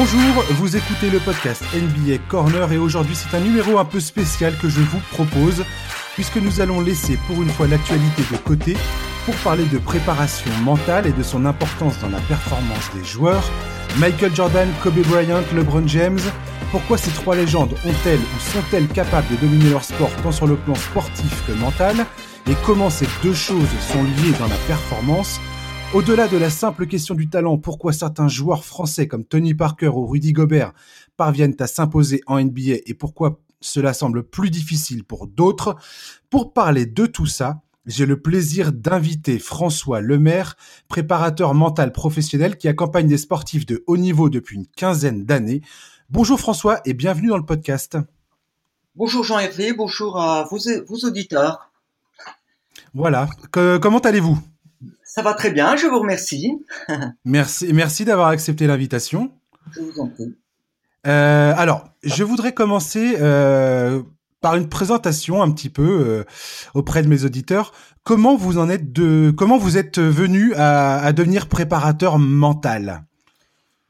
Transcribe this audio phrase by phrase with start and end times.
[0.00, 4.56] Bonjour, vous écoutez le podcast NBA Corner et aujourd'hui c'est un numéro un peu spécial
[4.56, 5.64] que je vous propose
[6.14, 8.76] puisque nous allons laisser pour une fois l'actualité de côté
[9.26, 13.42] pour parler de préparation mentale et de son importance dans la performance des joueurs.
[13.98, 16.20] Michael Jordan, Kobe Bryant, LeBron James,
[16.70, 20.54] pourquoi ces trois légendes ont-elles ou sont-elles capables de dominer leur sport tant sur le
[20.54, 22.06] plan sportif que mental?
[22.48, 25.40] Et comment ces deux choses sont liées dans la performance?
[25.94, 30.06] Au-delà de la simple question du talent, pourquoi certains joueurs français comme Tony Parker ou
[30.06, 30.72] Rudy Gobert
[31.16, 35.76] parviennent à s'imposer en NBA et pourquoi cela semble plus difficile pour d'autres,
[36.30, 40.56] pour parler de tout ça, j'ai le plaisir d'inviter François Lemaire,
[40.88, 45.62] préparateur mental professionnel qui accompagne des sportifs de haut niveau depuis une quinzaine d'années.
[46.10, 47.96] Bonjour François et bienvenue dans le podcast.
[48.94, 50.58] Bonjour Jean-Hervé, bonjour à vos,
[51.06, 51.70] auditeurs.
[52.92, 54.38] Voilà, comment allez-vous?
[55.18, 56.52] Ça va très bien, je vous remercie.
[57.24, 59.32] merci, merci d'avoir accepté l'invitation.
[59.72, 60.36] Je vous en prie.
[61.08, 64.00] Euh, alors, je voudrais commencer euh,
[64.40, 66.24] par une présentation un petit peu euh,
[66.74, 67.72] auprès de mes auditeurs.
[68.04, 73.02] Comment vous en êtes de, comment vous êtes venu à, devenir préparateur mental?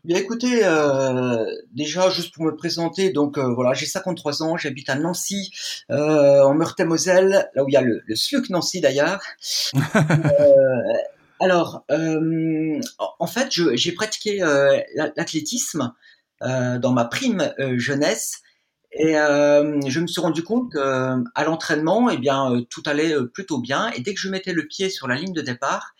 [0.04, 1.44] Bien écoutez, euh,
[1.74, 5.50] déjà juste pour me présenter, donc euh, voilà, j'ai 53 ans, j'habite à Nancy,
[5.90, 9.20] euh, en Meurthe-et-Moselle, là où il y a le, le SLUC Nancy d'ailleurs.
[11.40, 14.38] alors, en fait, j'ai pratiqué
[15.16, 15.92] l'athlétisme
[16.40, 18.42] dans ma prime jeunesse.
[18.92, 23.90] Et je me suis rendu compte qu'à l'entraînement, eh bien, tout allait plutôt bien.
[23.92, 25.94] Et dès que je mettais le pied sur la ligne de départ,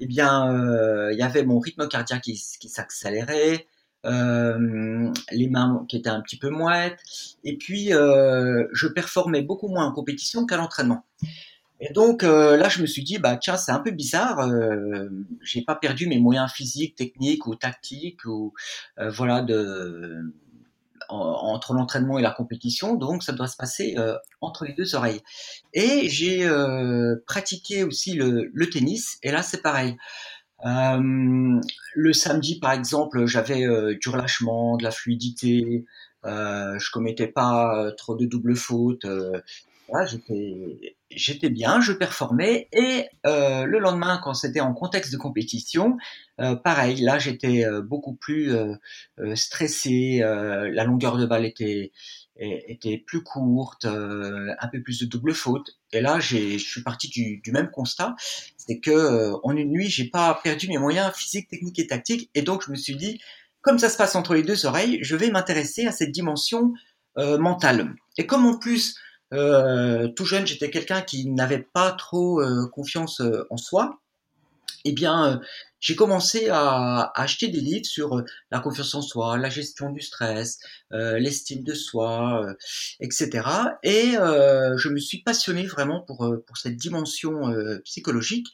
[0.00, 3.66] eh bien, euh, il y avait mon rythme cardiaque qui, qui s'accélérait,
[4.06, 7.00] euh, les mains qui étaient un petit peu mouettes,
[7.44, 11.04] et puis euh, je performais beaucoup moins en compétition qu'à l'entraînement.
[11.80, 14.50] Et donc là, je me suis dit, bah tiens, c'est un peu bizarre.
[15.42, 18.52] j'ai pas perdu mes moyens physiques, techniques ou tactiques ou
[18.98, 20.32] voilà de
[21.08, 25.22] entre l'entraînement et la compétition, donc ça doit se passer euh, entre les deux oreilles.
[25.72, 29.96] Et j'ai euh, pratiqué aussi le, tennis, et là c'est pareil.
[30.66, 31.60] Euh,
[31.94, 33.64] le samedi, par exemple, j'avais
[33.96, 35.84] du relâchement, de la fluidité,
[36.24, 39.06] je commettais pas trop de double fautes,
[40.06, 45.96] j'étais j'étais bien, je performais et euh, le lendemain quand c'était en contexte de compétition,
[46.40, 48.54] euh, pareil, là j'étais euh, beaucoup plus
[49.34, 51.92] stressé, la longueur de balle était
[52.40, 55.76] était plus courte, un peu plus de double faute.
[55.92, 58.14] Et là, je suis parti du, du même constat,
[58.56, 62.42] c'est que en une nuit, j'ai pas perdu mes moyens physiques, techniques et tactiques, et
[62.42, 63.20] donc je me suis dit,
[63.60, 66.74] comme ça se passe entre les deux oreilles, je vais m'intéresser à cette dimension
[67.16, 67.96] mentale.
[68.18, 68.94] Et comme en plus
[69.32, 74.00] euh, tout jeune, j'étais quelqu'un qui n'avait pas trop euh, confiance euh, en soi.
[74.84, 75.40] Eh bien,
[75.80, 80.60] j'ai commencé à, acheter des livres sur la confiance en soi, la gestion du stress,
[80.92, 82.54] l'estime de soi,
[83.00, 83.48] etc.
[83.82, 87.52] Et je me suis passionné vraiment pour, pour cette dimension
[87.84, 88.46] psychologique.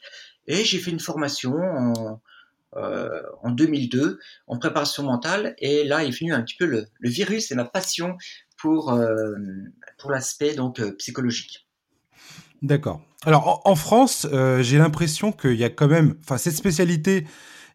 [0.47, 2.21] Et j'ai fait une formation en,
[2.73, 5.53] en 2002 en préparation mentale.
[5.59, 8.17] Et là est venu un petit peu le, le virus et ma passion
[8.65, 9.35] pour, euh,
[9.99, 11.67] pour l'aspect donc euh, psychologique.
[12.63, 13.01] D'accord.
[13.23, 17.27] Alors en, France, euh, j'ai l'impression qu'il y a quand même, enfin cette spécialité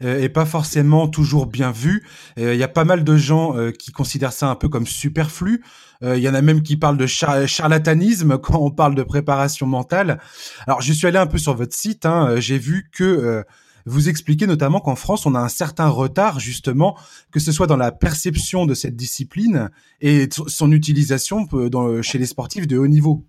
[0.02, 2.06] est pas forcément toujours bien vue.
[2.38, 5.62] Il y a pas mal de gens qui considèrent ça un peu comme superflu.
[6.00, 10.18] Il y en a même qui parlent de charlatanisme quand on parle de préparation mentale.
[10.66, 13.44] Alors je suis allé un peu sur votre site, hein, j'ai vu que
[13.86, 16.96] vous expliquez notamment qu'en France, on a un certain retard justement,
[17.32, 19.70] que ce soit dans la perception de cette discipline
[20.00, 23.24] et son utilisation dans, chez les sportifs de haut niveau.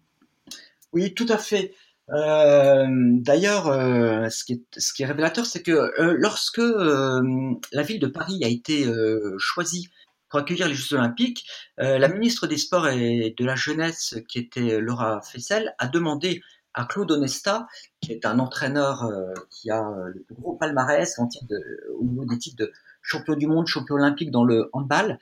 [0.94, 1.73] Oui, tout à fait.
[2.13, 4.53] Euh, d'ailleurs, euh, ce, qui
[5.03, 8.85] est, révélateur, c'est que euh, lorsque la ville de Paris a été
[9.38, 9.89] choisie
[10.29, 11.45] pour accueillir les Jeux Olympiques,
[11.78, 16.41] la ministre des Sports et de la Jeunesse, qui était Laura Fessel, a demandé
[16.74, 17.68] à Claude Onesta,
[18.00, 22.38] qui est un entraîneur euh, qui a euh, le plus gros palmarès au niveau des
[22.38, 22.72] titres de
[23.02, 25.19] champion du monde, champion olympique dans le handball.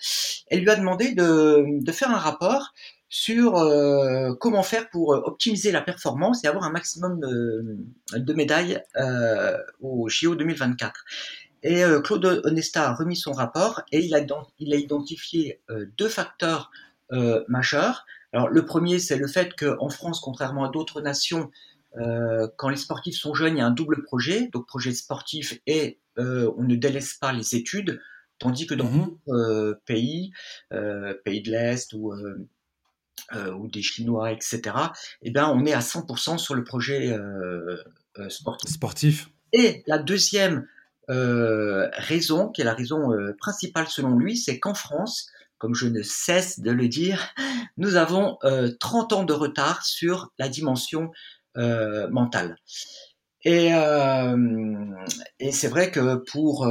[0.47, 2.73] Elle lui a demandé de, faire un rapport
[3.07, 9.57] sur euh, comment faire pour optimiser la performance et avoir un maximum de, médailles euh,
[9.81, 11.05] au JO 2024.
[11.63, 15.61] Et Claude Onesta a remis son rapport et il a identifié
[15.97, 16.71] deux facteurs
[17.49, 18.05] majeurs.
[18.33, 21.49] Alors le premier, c'est le fait qu'en France, contrairement à d'autres nations,
[21.97, 25.59] euh, quand les sportifs sont jeunes, il y a un double projet, donc projet sportif
[25.65, 27.99] et euh, on ne délaisse pas les études,
[28.37, 28.99] tandis que dans mhm.
[28.99, 30.31] d'autres euh, pays,
[31.23, 32.13] pays de l'Est ou
[33.55, 34.61] ou des Chinois, etc.
[35.21, 37.15] Eh bien, on est à 100% sur le projet
[38.29, 38.71] sportif.
[38.71, 39.29] Sportif.
[39.53, 40.67] Et la deuxième
[41.07, 45.29] raison, qui est la raison principale selon lui, c'est qu'en France,
[45.59, 47.33] comme je ne cesse de le dire,
[47.77, 48.37] nous avons
[48.79, 51.11] 30 ans de retard sur la dimension
[51.55, 52.55] mentale.
[53.43, 53.69] Et,
[55.39, 56.67] et c'est vrai que pour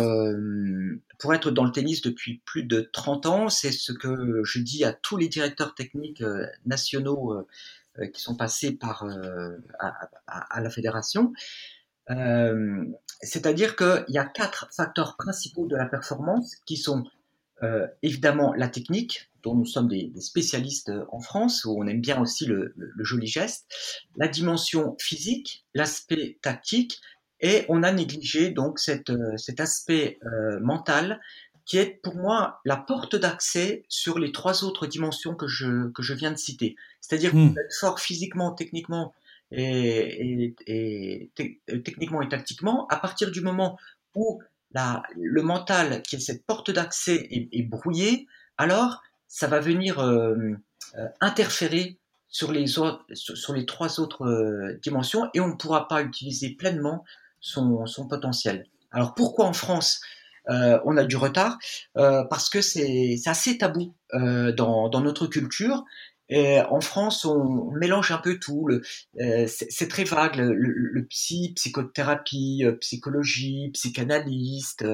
[1.18, 4.84] pour être dans le tennis depuis plus de 30 ans, c'est ce que je dis
[4.84, 7.46] à tous les directeurs techniques euh, nationaux euh,
[7.98, 9.04] euh, qui sont passés par
[9.78, 11.32] à, la fédération.
[13.20, 17.04] C'est-à-dire qu'il y a quatre facteurs principaux de la performance qui sont
[18.02, 22.46] évidemment la technique, dont nous sommes des, spécialistes en France, où on aime bien aussi
[22.46, 23.66] le, joli geste,
[24.16, 27.00] la dimension physique, l'aspect tactique
[27.40, 29.10] et on a négligé donc cet
[29.58, 31.20] aspect euh, mental
[31.64, 36.02] qui est pour moi la porte d'accès sur les trois autres dimensions que je, que
[36.02, 36.76] je viens de citer.
[37.00, 37.54] C'est-à-dire mmh.
[37.58, 39.14] être fort physiquement, techniquement
[39.52, 43.78] et, et, et, techniquement et tactiquement, à partir du moment
[44.14, 44.40] où
[44.74, 48.26] le mental, qui est cette porte d'accès, est, brouillé,
[48.56, 50.34] alors ça va venir euh,
[50.96, 51.98] euh interférer
[52.28, 52.66] sur les,
[53.66, 57.04] trois autres euh, dimensions et on ne pourra pas utiliser pleinement
[57.40, 58.66] son, potentiel.
[58.90, 60.00] Alors pourquoi en France
[60.50, 61.58] on a du retard?
[61.94, 65.84] Parce que c'est assez tabou dans, notre culture.
[66.30, 68.68] Et en France, on mélange un peu tout.
[69.46, 70.36] c'est très vague.
[70.36, 74.84] Le, psy, psychothérapie, psychologie, psychanalyste,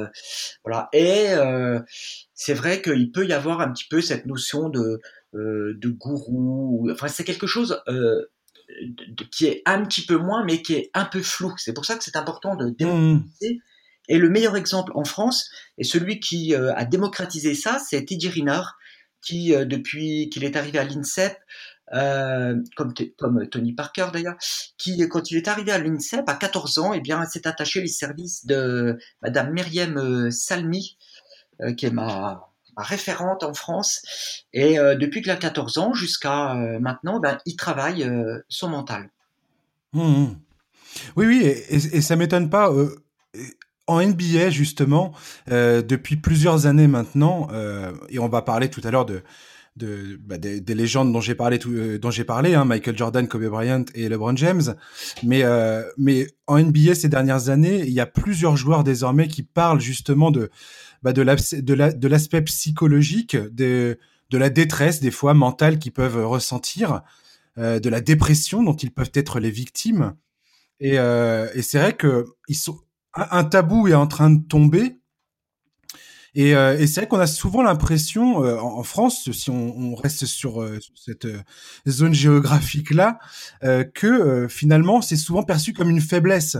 [0.64, 0.88] voilà.
[0.92, 1.26] Et
[2.34, 5.00] c'est vrai qu'il peut y avoir un petit peu cette notion de
[5.32, 6.88] de gourou.
[6.92, 7.82] Enfin, c'est quelque chose
[9.30, 11.52] qui est un petit peu moins, mais qui est un peu flou.
[11.58, 13.60] C'est pour ça que c'est important de démocratiser.
[14.08, 15.48] Et le meilleur exemple en France,
[15.78, 18.60] et celui qui euh, a démocratisé ça, c'est Teddy Riner,
[19.24, 21.36] qui, euh, depuis qu'il est arrivé à l'INSEP,
[21.92, 24.36] euh, comme, comme Tony Parker d'ailleurs,
[24.78, 27.88] qui, quand il est arrivé à l'INSEP à 14 ans, eh bien, s'est attaché les
[27.88, 30.96] services de Madame Myriam Salmi,
[31.76, 34.02] qui est ma, référente en France.
[34.52, 38.68] Et euh, depuis qu'il a 14 ans jusqu'à euh, maintenant, ben, il travaille euh, son
[38.68, 39.10] mental.
[39.92, 40.36] Mmh, mmh.
[41.16, 42.70] Oui, oui, et, et, ça m'étonne pas.
[43.86, 45.12] En NBA, justement,
[45.48, 47.48] depuis plusieurs années maintenant,
[48.08, 49.22] et on va parler tout à l'heure de,
[49.76, 53.84] de bah, des, légendes dont j'ai parlé dont j'ai parlé hein, Michael Jordan Kobe Bryant
[53.94, 54.76] et LeBron James
[55.24, 55.42] mais
[55.98, 60.30] mais en NBA ces dernières années il y a plusieurs joueurs désormais qui parlent justement
[60.30, 60.48] de
[61.04, 63.98] bah, de l'aspect psychologique, de,
[64.30, 67.02] de la détresse des fois mentale qu'ils peuvent ressentir,
[67.58, 70.14] euh, de la dépression dont ils peuvent être les victimes.
[70.80, 72.78] Et, euh, et c'est vrai que ils sont,
[73.14, 75.00] un tabou est en train de tomber.
[76.36, 81.28] Et, euh, c'est vrai qu'on a souvent l'impression, en, France, si on, reste sur cette
[81.86, 83.18] zone géographique-là,
[83.94, 86.56] que finalement c'est souvent perçu comme une faiblesse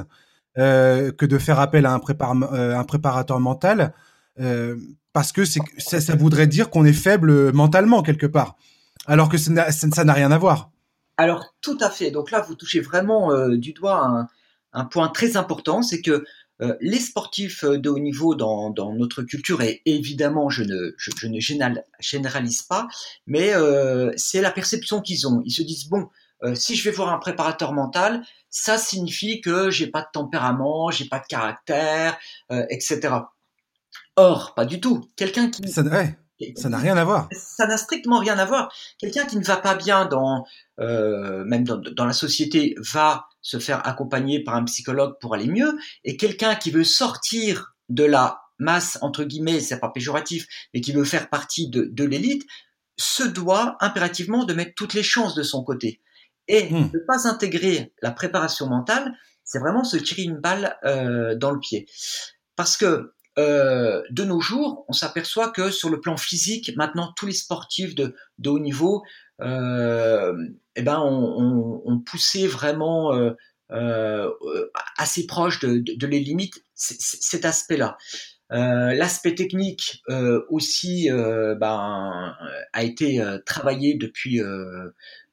[0.56, 3.92] que de faire appel à un, prépar un préparateur mental
[4.40, 4.76] euh,
[5.12, 8.56] parce que ça, ça, voudrait dire qu'on est faible mentalement quelque part,
[9.06, 9.52] alors que ça
[10.04, 10.70] n'a rien à voir.
[11.16, 12.10] Alors tout à fait.
[12.10, 14.28] Donc là, vous touchez vraiment euh, du doigt
[14.72, 16.24] un, point très important, c'est que
[16.62, 21.26] euh, les sportifs de haut niveau dans, dans, notre culture, et évidemment je ne, je,
[21.26, 21.40] ne
[22.00, 22.86] généralise pas,
[23.26, 23.52] mais
[24.16, 25.42] c'est la perception qu'ils ont.
[25.44, 26.08] Ils se disent, bon,
[26.54, 31.06] si je vais voir un préparateur mental, ça signifie que j'ai pas de tempérament, j'ai
[31.06, 32.18] pas de caractère,
[32.70, 33.14] etc.
[34.16, 35.10] Or, pas du tout.
[35.16, 35.66] Quelqu'un qui...
[35.68, 35.82] Ça,
[36.56, 37.28] ça n'a rien à voir.
[37.32, 38.72] Ça n'a strictement rien à voir.
[38.98, 40.44] Quelqu'un qui ne va pas bien dans,
[40.80, 45.46] euh, même dans, dans, la société, va se faire accompagner par un psychologue pour aller
[45.46, 45.76] mieux.
[46.02, 50.92] Et quelqu'un qui veut sortir de la masse, entre guillemets, c'est pas péjoratif, mais qui
[50.92, 52.44] veut faire partie de, de l'élite,
[52.96, 56.00] se doit impérativement de mettre toutes les chances de son côté.
[56.48, 56.90] Et hmm.
[56.92, 59.12] ne pas intégrer la préparation mentale,
[59.44, 61.86] c'est vraiment se tirer une balle euh, dans le pied.
[62.56, 67.26] Parce que euh, de nos jours, on s'aperçoit que sur le plan physique, maintenant tous
[67.26, 68.14] les sportifs de,
[68.46, 69.02] haut niveau,
[69.40, 70.36] euh,
[70.76, 73.12] eh ben, on, on, poussé vraiment
[73.72, 74.30] euh,
[74.96, 77.96] assez proche de, les limites cet aspect-là.
[78.50, 80.02] L'aspect technique
[80.48, 82.36] aussi ben,
[82.72, 84.40] a été travaillé depuis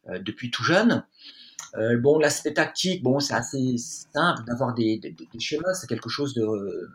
[0.07, 1.05] depuis tout jeune.
[1.99, 6.89] bon, l'aspect tactique, bon, c'est assez simple d'avoir des, des, schémas, c'est quelque chose de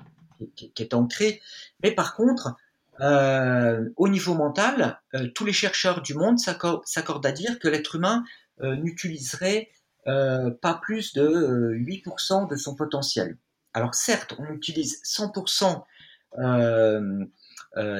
[0.54, 1.40] qui, est ancré.
[1.82, 2.56] Mais par contre,
[3.00, 7.96] euh, au niveau mental, euh, tous les chercheurs du monde s'accordent à dire que l'être
[7.96, 8.24] humain
[8.62, 9.70] euh, n'utiliserait
[10.04, 13.36] pas plus de 8% de son potentiel.
[13.74, 15.82] Alors certes, on utilise 100%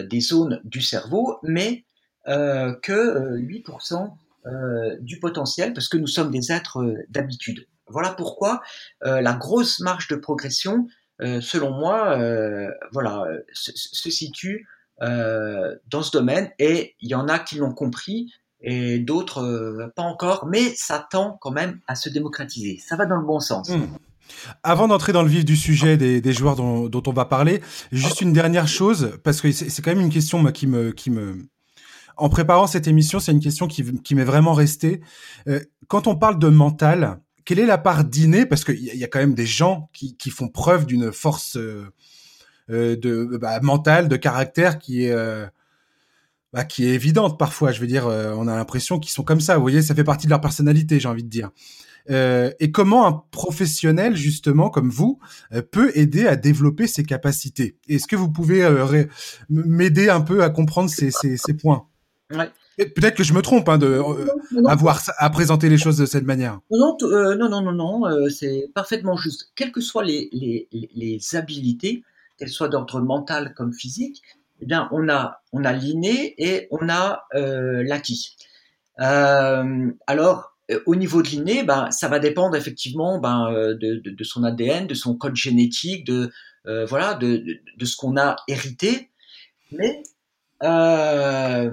[0.08, 1.84] des zones du cerveau, mais
[2.24, 4.12] que 8%
[5.00, 7.66] du potentiel, parce que nous sommes des êtres d'habitude.
[7.88, 8.62] Voilà pourquoi
[9.00, 10.86] la grosse marge de progression
[11.20, 12.18] selon moi,
[12.92, 14.66] voilà, se, se situe
[15.00, 18.32] dans ce domaine et il y en a qui l'ont compris
[18.62, 22.78] et d'autres pas encore, mais ça tend quand même à se démocratiser.
[22.84, 23.68] Ça va dans le bon sens.
[23.68, 23.86] Hmm.
[24.62, 27.62] Avant d'entrer dans le vif du sujet des, des joueurs dont, dont, on va parler,
[27.92, 31.46] juste une dernière chose, parce que c'est quand même une question qui me, qui me,
[32.16, 35.00] en préparant cette émission, c'est une question qui, qui m'est vraiment restée.
[35.48, 38.44] Euh, quand on parle de mental, quelle est la part d'inné?
[38.44, 41.86] Parce qu'il y, a quand même des gens qui, qui font preuve d'une force euh,
[42.68, 45.46] euh de bah, mentale, de caractère qui est euh,
[46.52, 47.70] bah, qui est évidente parfois.
[47.70, 49.56] Je veux dire, euh, on a l'impression qu'ils sont comme ça.
[49.56, 51.50] Vous voyez, ça fait partie de leur personnalité, j'ai envie de dire.
[52.08, 55.18] Et comment un professionnel justement comme vous
[55.72, 57.78] peut aider à développer ses capacités?
[57.88, 58.64] Est-ce que vous pouvez
[59.48, 61.88] m'aider un peu à comprendre ces, ces, ces points?
[62.32, 62.48] Ouais.
[62.76, 66.24] Peut-être que je me trompe hein, de euh, avoir à présenter les choses de cette
[66.24, 66.60] manière.
[66.70, 69.50] Non, non, non, non, non, c'est parfaitement juste.
[69.54, 72.02] Quelles que soient les, les, les habilités,
[72.38, 74.22] qu'elles soient d'ordre mental comme physique,
[74.60, 78.36] eh bien, on a, on a l'inné et on a l'acquis.
[78.98, 84.10] alors, euh, au niveau de l'inné, ben, ça va dépendre effectivement ben, euh, de, de,
[84.10, 86.30] de, son ADN, de son code génétique, de,
[86.66, 87.44] euh, voilà, de,
[87.76, 89.10] de, ce qu'on a hérité.
[89.72, 90.02] Mais
[90.62, 91.70] euh,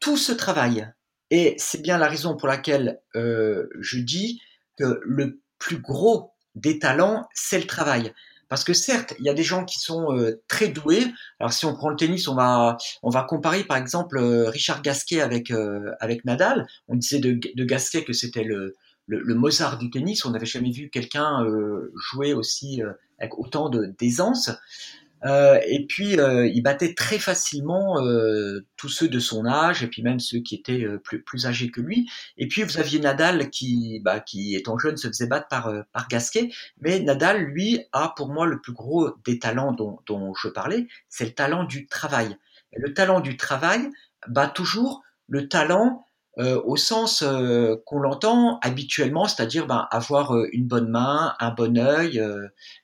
[0.00, 0.90] tout ce travail,
[1.30, 4.40] et c'est bien la raison pour laquelle euh, je dis
[4.78, 8.12] que le plus gros des talents, c'est le travail.
[8.48, 11.06] Parce que certes, il y a des gens qui sont euh, très doués.
[11.38, 14.82] Alors si on prend le tennis, on va on va comparer par exemple euh, Richard
[14.82, 15.52] Gasquet avec
[16.00, 16.66] avec Nadal.
[16.88, 18.74] On disait de, de Gasquet que c'était le,
[19.06, 20.24] le, le Mozart du tennis.
[20.24, 21.46] On n'avait jamais vu quelqu'un
[22.10, 22.82] jouer aussi
[23.20, 24.50] avec autant de d'aisance.
[25.24, 29.86] Euh, et puis euh, il battait très facilement euh, tous ceux de son âge et
[29.86, 32.08] puis même ceux qui étaient euh, plus, plus âgés que lui.
[32.36, 35.82] Et puis vous aviez Nadal qui, bah, qui étant jeune se faisait battre par, euh,
[35.92, 36.50] par Gasquet,
[36.80, 40.86] mais Nadal lui a pour moi le plus gros des talents dont, dont je parlais,
[41.08, 42.36] c'est le talent du travail.
[42.72, 43.90] Et le talent du travail
[44.28, 46.04] bat toujours le talent
[46.38, 51.50] euh, au sens euh, qu'on l'entend habituellement, c'est-à-dire ben, avoir euh, une bonne main, un
[51.50, 52.22] bon œil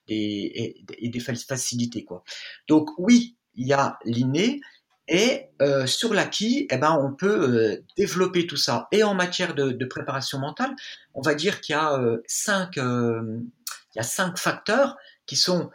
[0.09, 2.05] et, des facilités.
[2.05, 2.25] Quoi.
[2.67, 4.61] Donc oui, il y a l'inné
[5.07, 5.51] et
[5.87, 8.89] sur l'acquis, eh ben, on peut développer tout ça.
[8.91, 10.75] Et en matière de, de préparation mentale,
[11.15, 15.71] on va dire qu'il y a cinq, y a cinq facteurs qui sont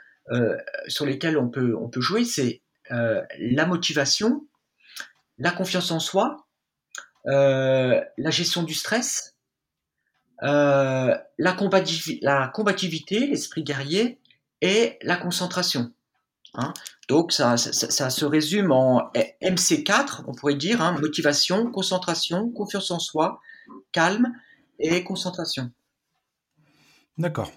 [0.87, 2.25] sur lesquels on peut, on peut jouer.
[2.25, 4.45] C'est la motivation,
[5.37, 6.45] la confiance en soi,
[7.25, 9.31] la gestion du stress,
[10.43, 14.19] euh, la, combativ la, combativité, l'esprit guerrier
[14.61, 15.93] et la concentration.
[16.55, 16.73] Hein.
[17.07, 19.11] Donc ça, se résume en
[19.41, 23.39] MC4, on pourrait dire, hein, motivation, concentration, confiance en soi,
[23.91, 24.33] calme
[24.79, 25.71] et concentration.
[27.17, 27.51] D'accord.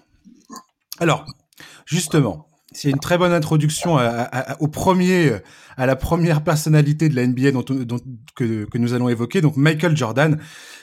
[0.99, 1.25] Alors,
[1.85, 5.37] justement, c'est une très bonne introduction à, au premier,
[5.77, 7.51] à la première personnalité de la NBA
[8.35, 10.39] que, nous allons évoquer, donc Michael Jordan,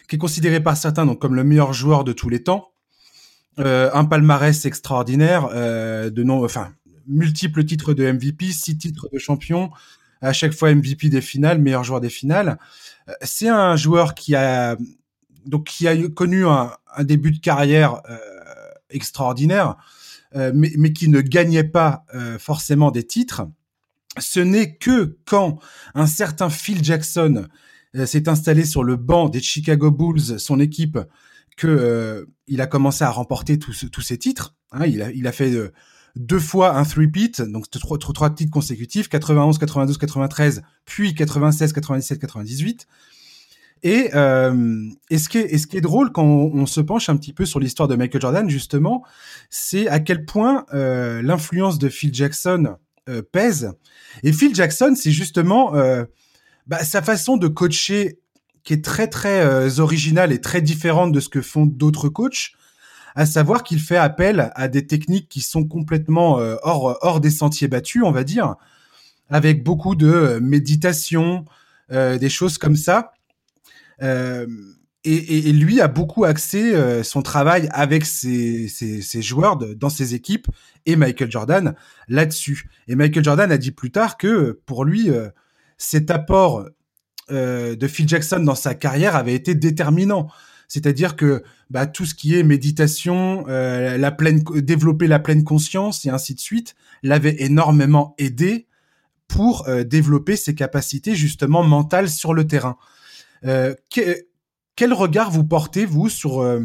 [0.09, 2.73] qui est considéré par certains comme le meilleur joueur de tous les temps,
[3.59, 6.73] euh, un palmarès extraordinaire, euh, de non, enfin
[7.07, 9.71] multiples titres de MVP, six titres de champion,
[10.23, 12.59] à chaque fois MVP des finales, meilleur joueur des finales.
[13.09, 14.77] Euh, c'est un joueur qui a
[16.15, 16.71] connu un,
[17.01, 18.01] début de carrière
[18.91, 19.77] extraordinaire
[20.55, 23.43] mais, mais, qui ne gagnait pas euh, forcément des titres.
[24.19, 25.59] Ce n'est que quand
[25.95, 27.47] un certain Phil Jackson
[27.97, 30.99] euh, s'est installé sur le banc des Chicago Bulls, son équipe,
[31.57, 34.55] que il a commencé à remporter tous, tous ces titres.
[34.73, 35.55] Hein, il, a, il a fait
[36.17, 42.19] deux fois un three-peat, donc trois, trois titres consécutifs, 91, 92, 93, puis 96, 97,
[42.19, 42.87] 98.
[43.83, 47.45] Et, euh, ce qui est, ce drôle quand on, on, se penche un petit peu
[47.45, 49.05] sur l'histoire de Michael Jordan, justement,
[49.51, 52.77] c'est à quel point euh, l'influence de Phil Jackson
[53.09, 53.73] euh, pèse.
[54.23, 56.05] Et Phil Jackson, c'est justement euh,
[56.69, 58.21] bah, sa façon de coacher
[58.63, 62.53] qui est très très euh, originale et très différente de ce que font d'autres coachs,
[63.17, 67.31] à savoir qu'il fait appel à des techniques qui sont complètement euh, hors, hors des
[67.31, 68.55] sentiers battus, on va dire,
[69.29, 71.45] avec beaucoup de méditation,
[71.91, 73.13] des choses comme ça
[74.03, 74.47] euh,
[75.05, 78.69] et, lui a beaucoup axé euh, son travail avec ses,
[79.21, 80.47] joueurs dans ses équipes
[80.87, 81.75] et Michael Jordan
[82.07, 82.71] là-dessus.
[82.87, 85.29] Et Michael Jordan a dit plus tard que pour lui, euh,
[85.77, 86.67] cet apport
[87.31, 90.29] de Phil Jackson dans sa carrière avait été déterminant.
[90.69, 93.47] C'est-à-dire que bah, tout ce qui est méditation,
[94.55, 98.67] développer la pleine conscience et ainsi de suite, l'avait énormément aidé
[99.29, 102.77] pour développer ses capacités justement mentales sur le terrain.
[103.45, 104.27] Euh, que,
[104.77, 106.61] quel regard vous portez, vous, sur, euh,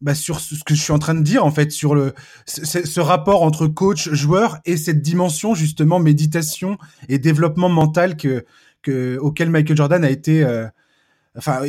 [0.00, 2.14] bah, sur ce que je suis en train de dire en fait, sur le
[2.46, 8.44] ce, rapport entre coach, joueur et cette dimension justement méditation et développement mental que,
[8.82, 10.66] que auquel Michael Jordan a été, euh,
[11.36, 11.60] enfin,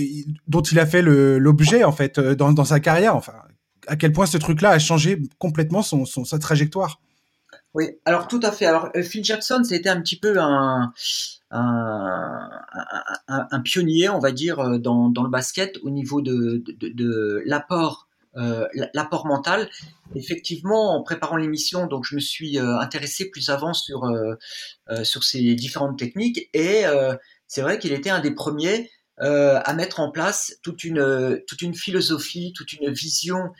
[0.47, 3.15] dont il a fait l'objet en fait dans, dans sa carrière.
[3.15, 3.33] Enfin,
[3.87, 7.01] à quel point ce truc-là a changé complètement son, son sa trajectoire?
[7.73, 8.65] Oui, alors tout à fait.
[8.65, 10.91] Alors Phil Jackson, c'était un petit peu un,
[11.51, 12.49] un,
[13.63, 16.63] pionnier, on va dire, dans, dans le basket au niveau de,
[18.37, 19.69] euh, l'apport mental.
[20.15, 24.35] Effectivement, en préparant l'émission, donc je me suis euh, intéressé plus avant sur euh,
[25.03, 26.83] ces différentes techniques et
[27.47, 32.73] c'est vrai qu'il était un des premiers à mettre en place toute une philosophie, toute
[32.73, 33.51] une vision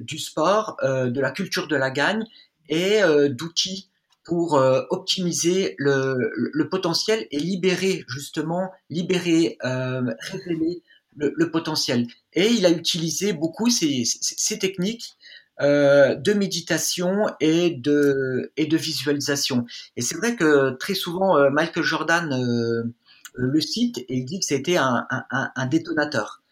[0.00, 2.24] du sport, de la culture de la gagne
[2.68, 3.87] et d'outils
[4.28, 4.54] pour
[4.90, 10.82] optimiser le, potentiel et libérer justement, libérer, révéler
[11.18, 12.06] le, potentiel.
[12.34, 14.04] Et il a utilisé beaucoup ces,
[14.58, 15.16] techniques
[15.60, 19.66] euh, de méditation et de, et de visualisation.
[19.96, 22.94] Et c'est vrai que très souvent, euh, Michael Jordan euh,
[23.34, 25.06] le cite et il dit que c'était un,
[25.70, 26.42] détonateur.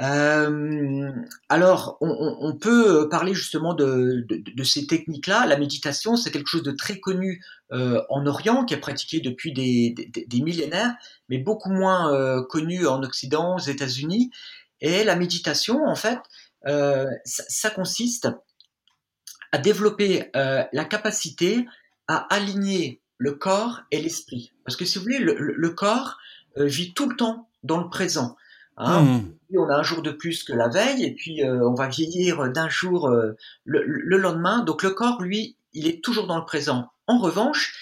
[0.00, 1.10] Euh,
[1.48, 5.46] alors, on, on, peut parler justement de, de, de ces techniques-là.
[5.46, 9.52] La méditation, c'est quelque chose de très connu euh, en Orient, qui est pratiqué depuis
[9.52, 9.94] des,
[10.26, 10.94] des, millénaires,
[11.28, 14.30] mais beaucoup moins euh, connu en Occident, aux États-Unis.
[14.80, 16.20] Et la méditation, en fait,
[16.66, 18.28] euh, ça, ça, consiste
[19.52, 21.66] à développer euh, la capacité
[22.06, 24.52] à aligner le corps et l'esprit.
[24.64, 26.18] Parce que si vous voulez, le, le corps
[26.58, 28.36] euh, vit tout le temps dans le présent.
[28.78, 29.02] Hein.
[29.02, 29.34] Hmm.
[29.56, 32.50] On a un jour de plus que la veille, et puis euh, on va vieillir
[32.52, 34.62] d'un jour euh, le, le, lendemain.
[34.62, 36.90] Donc le corps, lui, il est toujours dans le présent.
[37.06, 37.74] En revanche,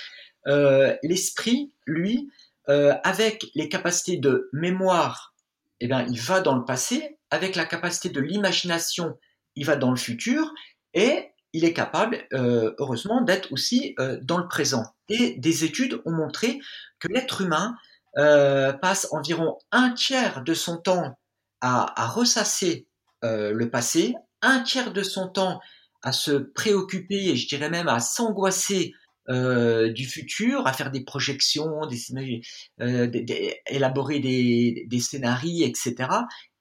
[0.47, 2.31] euh, l'esprit, lui,
[2.69, 5.35] avec les capacités de mémoire,
[5.81, 7.17] eh bien, il va dans le passé.
[7.31, 9.19] Avec la capacité de l'imagination,
[9.55, 10.53] il va dans le futur,
[10.93, 14.83] et il est capable, heureusement, d'être aussi dans le présent.
[15.09, 16.59] Et des études ont montré
[16.99, 17.76] que l'être humain
[18.18, 21.18] euh, passe environ un tiers de son temps
[21.61, 22.88] à, à ressasser
[23.24, 25.61] euh, le passé, un tiers de son temps
[26.02, 28.92] à se préoccuper et je dirais même à s'angoisser
[29.29, 32.40] euh, du futur, à faire des projections, des,
[32.81, 35.94] euh, des, élaborer des, des, scénarios, etc.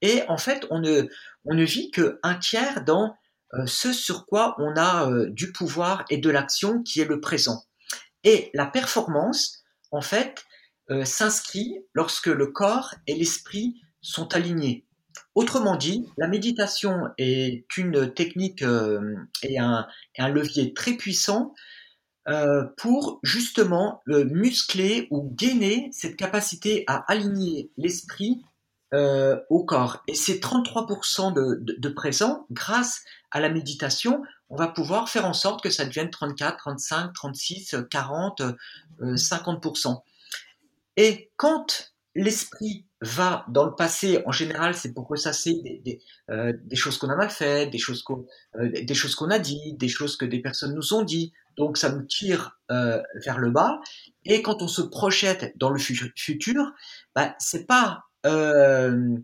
[0.01, 1.07] Et en fait, on ne,
[1.43, 3.15] on ne vit qu'un tiers dans
[3.53, 7.19] euh, ce sur quoi on a euh, du pouvoir et de l'action qui est le
[7.19, 7.63] présent.
[8.23, 10.43] Et la performance, en fait,
[10.91, 14.85] euh, s'inscrit lorsque le corps et l'esprit sont alignés.
[15.33, 19.87] Autrement dit, la méditation est une technique euh, et, un,
[20.19, 21.55] levier très puissant
[22.27, 28.43] euh, pour justement muscler ou gainer cette capacité à aligner l'esprit
[29.49, 30.03] au corps.
[30.07, 35.25] Et ces 33% de, de, de, présent, grâce à la méditation, on va pouvoir faire
[35.25, 38.41] en sorte que ça devienne 34, 35, 36, 40,
[39.01, 40.01] 50%.
[40.97, 46.53] Et quand l'esprit va dans le passé, en général, c'est pour ressasser des, des, euh,
[46.63, 49.73] des choses qu'on a mal fait, des choses qu'on euh, des choses qu'on a dit,
[49.73, 51.33] des choses que des personnes nous ont dit.
[51.57, 53.79] Donc ça nous tire euh, vers le bas.
[54.23, 56.71] Et quand on se projette dans le futur,
[57.13, 59.15] bah, c'est pas euh,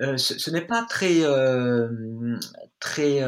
[0.00, 1.22] euh, ce, ce n'est pas très
[2.80, 3.22] très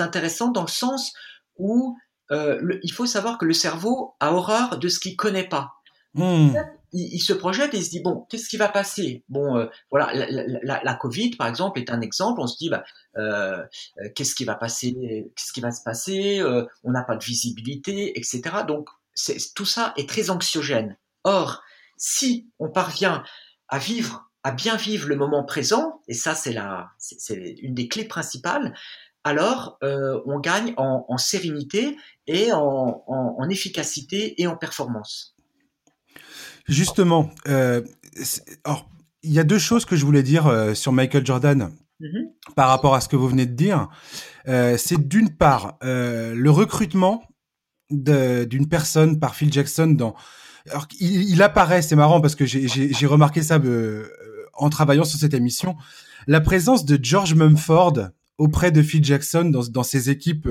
[0.00, 1.12] intéressant dans le sens
[1.56, 1.96] où
[2.30, 5.72] il faut savoir que le cerveau a horreur de ce qu'il connaît pas.
[6.14, 6.56] Mmh
[6.92, 9.24] il, se projette et il se dit bon, qu'est-ce qui va passer?
[9.28, 12.40] Bon, euh, voilà, la, la, la, Covid par exemple est un exemple.
[12.40, 12.84] On se dit bah,
[13.16, 13.62] euh,
[13.98, 15.30] euh qu'est-ce qui va passer?
[15.36, 16.40] Qu'est-ce qui va se passer?
[16.40, 18.42] Euh, On n'a pas de visibilité, etc.
[18.66, 18.88] Donc
[19.54, 20.96] tout ça est très anxiogène.
[21.24, 21.62] Or,
[21.96, 23.22] si on parvient
[23.68, 27.88] à vivre, à bien vivre le moment présent, et ça c'est la, c'est une des
[27.88, 28.74] clés principales,
[29.22, 35.36] alors euh, on gagne en, en sérénité et en, en, en efficacité et en performance.
[36.68, 37.82] Justement, euh,
[39.22, 41.70] il y a deux choses que je voulais dire euh, sur Michael Jordan
[42.00, 42.54] mm-hmm.
[42.54, 43.88] par rapport à ce que vous venez de dire.
[44.48, 47.22] Euh, c'est d'une part euh, le recrutement
[47.90, 50.14] d'une personne par Phil Jackson dans.
[50.70, 54.06] Alors, il, il apparaît, c'est marrant parce que j'ai remarqué ça euh,
[54.54, 55.76] en travaillant sur cette émission,
[56.26, 60.48] la présence de George Mumford auprès de Phil Jackson dans, dans ses équipes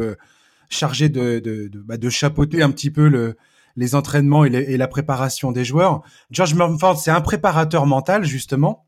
[0.69, 3.37] chargées de, de, de, bah, de chapeauter un petit peu le,
[3.75, 6.01] les entraînements et, la préparation des joueurs.
[6.31, 8.85] George Mumford, c'est un préparateur mental justement,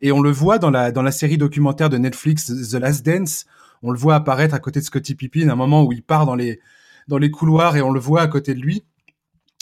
[0.00, 3.46] et on le voit dans la dans la série documentaire de Netflix The Last Dance.
[3.82, 6.26] On le voit apparaître à côté de Scottie Pippen, à un moment où il part
[6.26, 6.60] dans les
[7.08, 8.84] dans les couloirs et on le voit à côté de lui.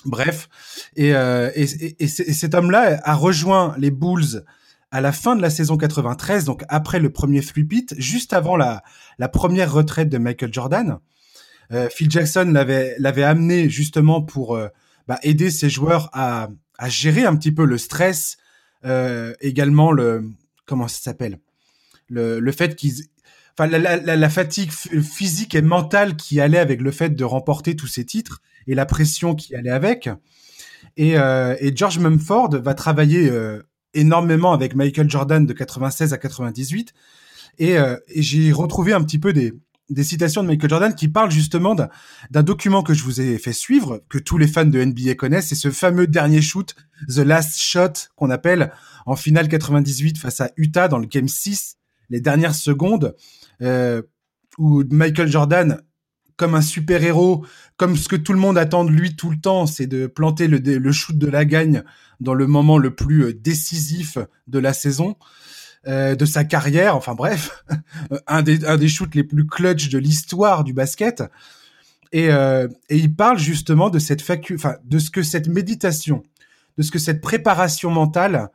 [0.04, 0.48] Bref,
[0.96, 1.66] et, euh, et,
[2.02, 4.44] et, cet homme-là a rejoint les Bulls
[4.90, 8.82] à la fin de la saison 93, donc après le premier flip juste avant la,
[9.18, 10.98] la première retraite de Michael Jordan.
[11.72, 14.68] Euh, Phil Jackson l'avait l'avait amené justement pour euh,
[15.08, 18.36] bah, aider ses joueurs à, à gérer un petit peu le stress,
[18.84, 20.24] euh, également le
[20.66, 21.38] comment ça s'appelle?
[22.08, 23.06] Le, le fait qu'ils
[23.56, 27.86] enfin la, la, fatigue physique et mentale qui allait avec le fait de remporter tous
[27.86, 30.10] ces titres et la pression qui allait avec.
[30.96, 33.30] Et, et George Mumford va travailler
[33.94, 36.92] énormément avec Michael Jordan de 96 à 98.
[37.58, 39.52] Et, et j'ai retrouvé un petit peu des,
[39.90, 43.52] des citations de Michael Jordan qui parlent justement d'un document que je vous ai fait
[43.52, 46.74] suivre, que tous les fans de NBA connaissent, c'est ce fameux dernier shoot,
[47.08, 48.72] The Last Shot, qu'on appelle
[49.06, 51.76] en finale 98 face à Utah dans le Game 6,
[52.10, 53.14] les dernières secondes,
[53.60, 54.02] euh,
[54.58, 55.82] où Michael Jordan,
[56.36, 57.44] comme un super-héros,
[57.76, 60.48] comme ce que tout le monde attend de lui tout le temps, c'est de planter
[60.48, 61.82] le, shoot de la gagne
[62.20, 65.16] dans le moment le plus euh, décisif de la saison,
[65.88, 67.64] euh, de sa carrière, enfin bref,
[68.26, 71.24] un, des, un des shoots les plus clutch de l'histoire du basket.
[72.12, 76.22] Et, euh, et, il parle justement de cette facu enfin de ce que cette méditation,
[76.76, 78.50] de ce que cette préparation mentale,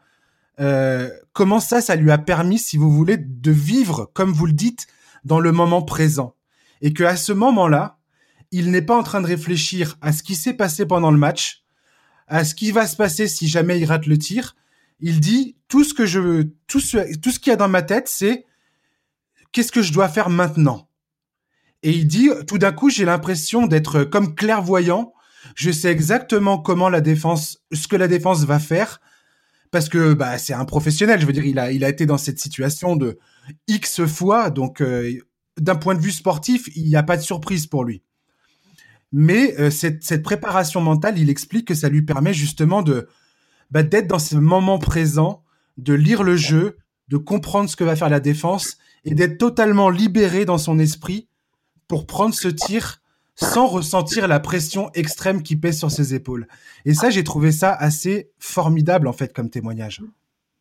[0.60, 4.54] euh, comment ça, ça lui a permis, si vous voulez, de vivre, comme vous le
[4.54, 4.88] dites,
[5.24, 6.36] dans le moment présent.
[6.82, 7.98] Et que à ce moment-là,
[8.52, 11.64] il n'est pas en train de réfléchir à ce qui s'est passé pendant le match,
[12.28, 14.56] à ce qui va se passer si jamais il rate le tir.
[15.00, 17.82] Il dit tout ce que je tout ce, tout ce qu'il y a dans ma
[17.82, 18.46] tête, c'est
[19.52, 20.90] qu'est-ce que je dois faire maintenant?
[21.84, 25.14] Et il dit tout d'un coup, j'ai l'impression d'être comme clairvoyant.
[25.56, 29.00] Je sais exactement comment la défense, ce que la défense va faire,
[29.72, 31.22] parce que bah c'est un professionnel.
[31.22, 33.20] Je veux dire, il a il a été dans cette situation de
[33.68, 35.14] x fois, donc euh,
[35.58, 38.04] d'un point de vue sportif, il n'y a pas de surprise pour lui.
[39.12, 43.08] Mais euh, cette, cette préparation mentale, il explique que ça lui permet justement de
[43.72, 45.44] bah, d'être dans ce moment présent,
[45.78, 46.78] de lire le jeu,
[47.08, 51.28] de comprendre ce que va faire la défense et d'être totalement libéré dans son esprit
[51.88, 53.02] pour prendre ce tir
[53.36, 56.48] sans ressentir la pression extrême qui pèse sur ses épaules.
[56.86, 60.02] Et ça, j'ai trouvé ça assez formidable en fait comme témoignage.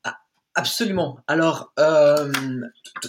[0.04, 0.18] Ah,
[0.54, 1.18] absolument.
[1.26, 2.30] Alors, euh,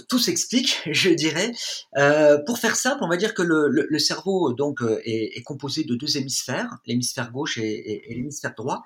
[0.07, 1.51] tout s'explique, je dirais.
[1.97, 5.95] Euh, pour faire simple, on va dire que le, cerveau donc euh, est, composé de
[5.95, 8.83] deux hémisphères, l'hémisphère gauche et l'hémisphère droit.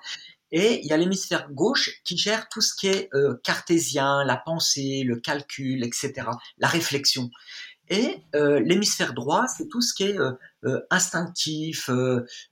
[0.52, 4.36] Et il y a l'hémisphère gauche qui gère tout ce qui est euh, cartésien, la
[4.36, 6.12] pensée, le calcul, etc.,
[6.58, 7.30] la réflexion.
[7.88, 10.32] Et euh, l'hémisphère droit, c'est tout ce qui est euh,
[10.90, 11.88] instinctif,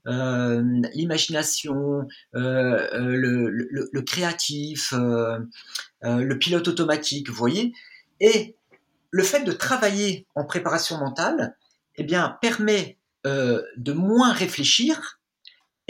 [0.07, 7.75] l'imagination, le, le, le, créatif, le pilote automatique, vous voyez.
[8.19, 8.57] Et
[9.11, 11.55] le fait de travailler en préparation mentale,
[11.97, 15.20] eh bien, permet de moins réfléchir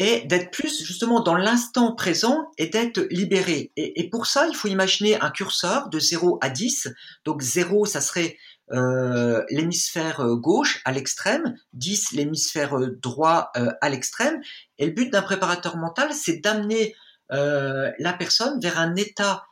[0.01, 3.71] et d'être plus justement dans l'instant présent et d'être libéré.
[3.77, 6.89] Et, pour ça, il faut imaginer un curseur de 0 à 10.
[7.27, 8.39] Donc 0, ça serait
[8.73, 14.41] euh, l'hémisphère euh, gauche à l'extrême, 10 l'hémisphère euh, droit à l'extrême.
[14.79, 16.97] Et le but d'un préparateur mental, c'est d'amener
[17.29, 19.45] la personne vers un état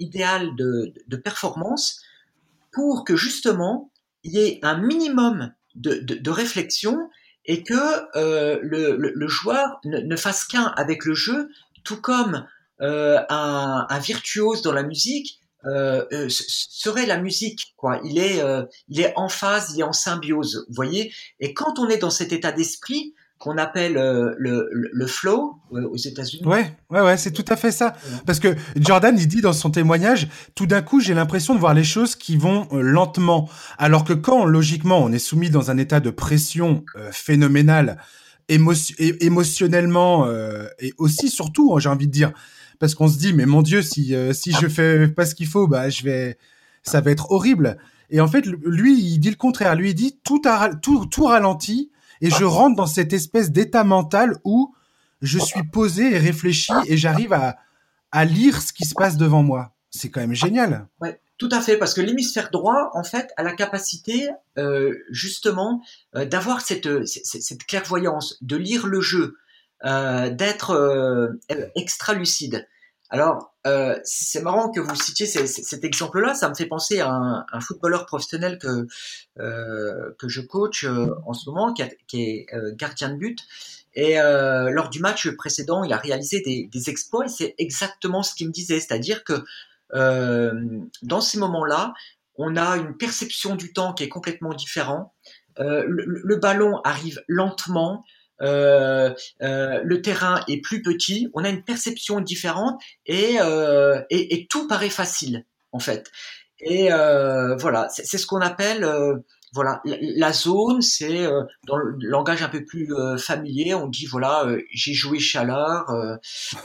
[0.00, 2.00] idéal de, performance
[2.72, 3.92] pour que justement
[4.24, 7.10] il y ait un minimum de réflexion
[7.44, 11.48] et que euh, le, le, le, joueur ne, ne fasse qu'un avec le jeu,
[11.84, 12.46] tout comme
[12.80, 17.74] euh, un, un, virtuose dans la musique euh, euh serait la musique.
[17.76, 18.00] Quoi.
[18.04, 20.64] Il est, euh, il est en phase, il est en symbiose.
[20.68, 21.12] Vous voyez?
[21.40, 25.88] Et quand on est dans cet état d'esprit, qu'on appelle euh, le, le, flow euh,
[25.88, 26.46] aux États-Unis.
[26.46, 27.96] Ouais, ouais, ouais, c'est tout à fait ça.
[28.24, 31.74] Parce que Jordan, il dit dans son témoignage, tout d'un coup, j'ai l'impression de voir
[31.74, 35.78] les choses qui vont euh, lentement, alors que quand logiquement on est soumis dans un
[35.78, 37.98] état de pression phénoménale,
[38.48, 40.28] émotionnellement
[40.78, 42.32] et aussi surtout, hein, j'ai envie de dire,
[42.78, 45.66] parce qu'on se dit, mais mon Dieu, si si je fais pas ce qu'il faut,
[45.66, 46.38] bah je vais,
[46.84, 47.76] ça va être horrible.
[48.10, 49.74] Et en fait, lui, il dit le contraire.
[49.74, 51.90] Lui, il dit tout, a, tout, tout ralentit
[52.22, 54.74] et je rentre dans cette espèce d'état mental où
[55.20, 59.74] je suis posé et réfléchi et j'arrive à, lire ce qui se passe devant moi.
[59.90, 60.86] C'est quand même génial.
[61.00, 65.82] Ouais, tout à fait, parce que l'hémisphère droit, en fait, a la capacité euh, justement
[66.16, 69.36] euh, d'avoir cette, cette, cette, clairvoyance, de lire le jeu,
[69.84, 71.32] euh, d'être euh,
[71.74, 72.68] extra lucide.
[73.10, 76.34] Alors, euh, c'est marrant que vous citiez cet exemple-là.
[76.34, 78.86] Ça me fait penser à un, footballeur professionnel que
[79.38, 81.82] euh, que je coach euh, en ce moment, qui,
[82.22, 83.38] est euh, gardien de but.
[83.94, 87.26] Et euh, lors du match précédent, il a réalisé des, exploits.
[87.26, 89.44] Et c'est exactement ce qu'il me disait, c'est-à-dire que
[91.02, 91.92] dans ces moments-là,
[92.36, 95.12] on a une perception du temps qui est complètement différente.
[95.58, 98.02] Le, ballon arrive lentement.
[98.42, 103.36] Le terrain est plus petit, on a une perception différente et,
[104.10, 106.10] et, et tout paraît facile en fait.
[106.60, 108.84] Et voilà, c'est ce qu'on appelle
[109.52, 114.06] voilà, la zone, c'est euh, dans le langage un peu plus euh, familier, on dit
[114.06, 115.84] voilà, euh, j'ai joué chaleur.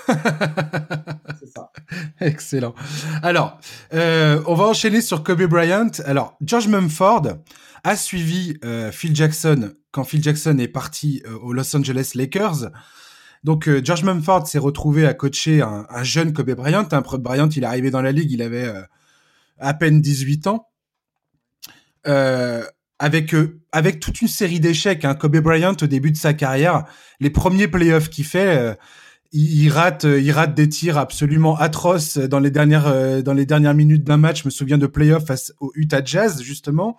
[0.07, 1.71] c'est ça.
[2.21, 2.73] Excellent.
[3.21, 3.59] Alors,
[3.91, 5.91] on va enchaîner sur Kobe Bryant.
[6.05, 7.37] Alors, George Mumford
[7.83, 8.57] a suivi
[8.91, 12.71] Phil Jackson quand Phil Jackson est parti aux Los Angeles Lakers.
[13.43, 16.87] Donc, George Mumford s'est retrouvé à coacher un, un jeune Kobe Bryant.
[16.91, 18.71] Un Bryant, il est arrivé dans la ligue, il avait
[19.59, 20.67] à peine 18 ans.
[22.07, 22.63] Euh,
[22.99, 25.05] avec euh, avec toute une série d'échecs.
[25.05, 25.15] Hein.
[25.15, 26.85] Kobe Bryant au début de sa carrière,
[27.19, 28.73] les premiers playoffs qu'il fait, euh,
[29.31, 33.75] il, rate euh, il rate des tirs absolument atroces dans les dernières dans les dernières
[33.75, 34.41] minutes d'un match.
[34.41, 35.25] Je me souviens de playoffs
[35.59, 36.97] au Utah Jazz justement.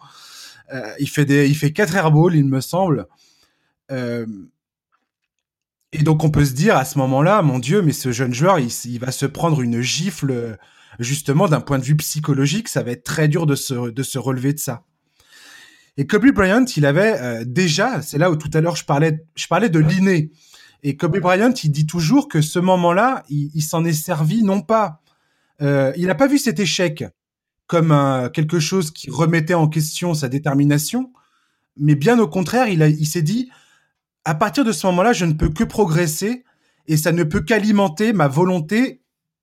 [1.01, 3.07] il fait des il fait quatre airballs, il me semble.
[3.91, 4.27] et
[6.03, 8.71] donc on peut se dire à ce moment-là, mon Dieu, mais ce jeune joueur, il,
[8.85, 10.59] il va se prendre une gifle
[10.99, 12.69] justement d'un point de vue psychologique.
[12.69, 14.85] Ça va être très dur de se de se relever de ça.
[15.99, 19.27] Et Kobe Bryant, il avait euh, déjà, c'est là où tout à l'heure je parlais,
[19.35, 20.31] je parlais de l'inné.
[20.85, 25.03] Et Kobe Bryant, il dit toujours que ce moment-là, il, s'en est servi non pas,
[25.61, 27.05] euh, il n'a pas vu cet échec
[27.67, 31.13] comme quelque chose qui remettait en question sa détermination,
[31.77, 33.51] mais bien au contraire, il, il s'est dit,
[34.25, 36.45] à partir de ce moment-là, je ne peux que progresser
[36.87, 39.03] et ça ne peut qu'alimenter ma volonté,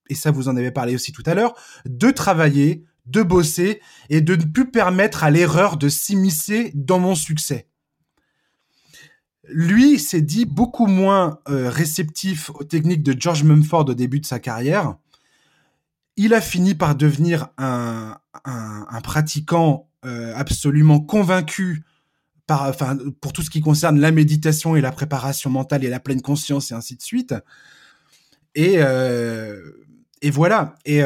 [0.10, 1.54] et ça vous en avez parlé aussi tout à l'heure,
[1.86, 7.16] de travailler, de bosser et de ne plus permettre à l'erreur de s'immiscer dans mon
[7.16, 7.68] succès.
[9.48, 14.26] Lui s'est dit beaucoup moins euh, réceptif aux techniques de George Mumford au début de
[14.26, 14.96] sa carrière.
[16.18, 18.18] Il a fini par devenir un,
[19.04, 21.84] pratiquant euh, absolument convaincu
[22.50, 26.22] enfin, pour tout ce qui concerne la méditation et la préparation mentale et la pleine
[26.22, 27.36] conscience et ainsi de suite.
[28.56, 29.62] Et, euh,
[30.22, 30.76] et voilà.
[30.86, 31.04] Et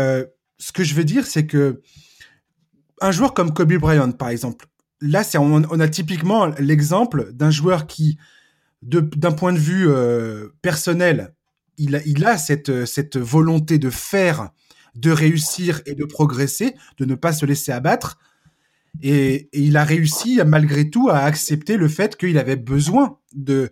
[0.59, 1.81] ce que je veux dire, c'est que
[3.01, 4.67] un joueur comme Kobe Bryant, par exemple,
[5.01, 8.17] là, c'est on, a typiquement l'exemple d'un joueur qui,
[8.81, 11.33] d'un point de vue euh, personnel,
[11.77, 14.49] il a, cette, cette volonté de faire,
[14.95, 18.19] de réussir et de progresser, de ne pas se laisser abattre.
[19.01, 23.71] Et, il a réussi, malgré tout, à accepter le fait qu'il avait besoin de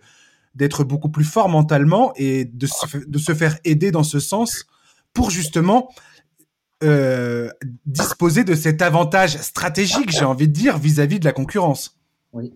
[0.55, 2.67] d'être beaucoup plus fort mentalement et de
[3.05, 4.65] de se faire aider dans ce sens
[5.13, 5.89] pour justement
[6.83, 7.49] euh,
[7.87, 11.97] disposer de cet avantage stratégique, j'ai envie de dire, vis-à-vis de la concurrence.
[12.33, 12.53] Oui.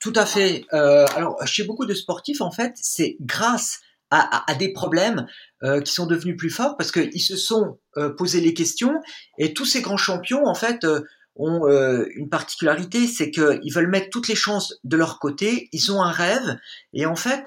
[0.00, 0.64] Tout, à fait.
[0.72, 5.26] Euh, alors, chez beaucoup de sportifs, en fait, c'est grâce à, des problèmes
[5.62, 7.78] euh, qui sont devenus plus forts parce qu'ils se sont
[8.16, 9.02] posé les questions
[9.36, 10.86] et tous ces grands champions, en fait,
[11.34, 11.66] ont
[12.14, 16.12] une particularité, c'est qu'ils veulent mettre toutes les chances de leur côté, ils ont un
[16.12, 16.56] rêve
[16.94, 17.44] et en fait,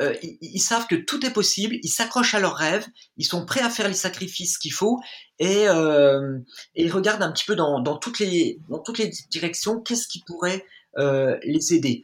[0.00, 3.70] ils, savent que tout est possible, ils s'accrochent à leurs rêves, ils sont prêts à
[3.70, 4.98] faire les sacrifices qu'il faut
[5.38, 6.38] et, euh,
[6.74, 10.08] et, ils regardent un petit peu dans, dans, toutes les dans toutes les directions qu'est-ce
[10.08, 10.64] qui pourrait
[10.98, 12.02] euh, les aider.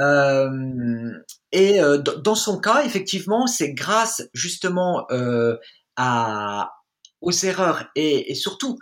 [0.00, 1.10] Euh,
[1.52, 5.06] et euh, dans son cas, effectivement, c'est grâce justement
[5.96, 6.72] à
[7.20, 8.78] aux erreurs et, et, surtout,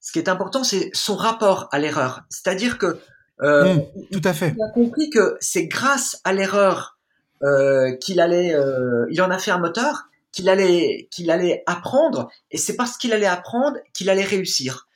[0.00, 2.20] ce qui est important, c'est son rapport à l'erreur.
[2.28, 2.98] C'est-à-dire que
[3.40, 3.80] mmh,
[4.12, 4.54] tout à fait.
[4.54, 6.97] Il a compris que c'est grâce à l'erreur
[7.42, 12.30] euh, qu'il allait, euh, il en a fait un moteur qu'il allait, qu'il allait apprendre,
[12.50, 14.86] et c'est parce qu'il allait apprendre qu'il allait réussir.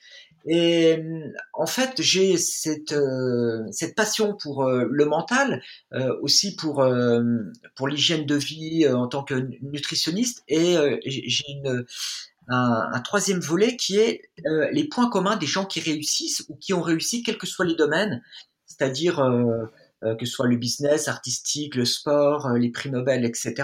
[0.44, 1.00] Et
[1.52, 5.62] en fait, j'ai cette euh, cette passion pour le mental,
[6.20, 6.84] aussi pour
[7.76, 10.76] pour l'hygiène de vie en tant que nutritionniste, et
[11.06, 11.86] j'ai une
[12.48, 14.22] un, troisième volet qui est
[14.72, 17.76] les points communs des gens qui réussissent ou qui ont réussi, quels que soient les
[17.76, 18.20] domaines,
[18.72, 19.66] c'est-à-dire euh,
[20.18, 23.54] que ce soit le business, artistique, le sport, euh, les prix Nobel, etc.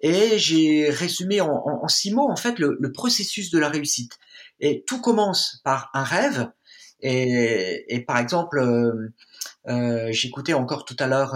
[0.00, 4.18] Et j'ai résumé en, en, six mots en fait le, le, processus de la réussite.
[4.60, 6.50] Et tout commence par un rêve.
[7.00, 9.12] Et, et par exemple, euh,
[9.68, 11.34] euh j'écoutais encore tout à l'heure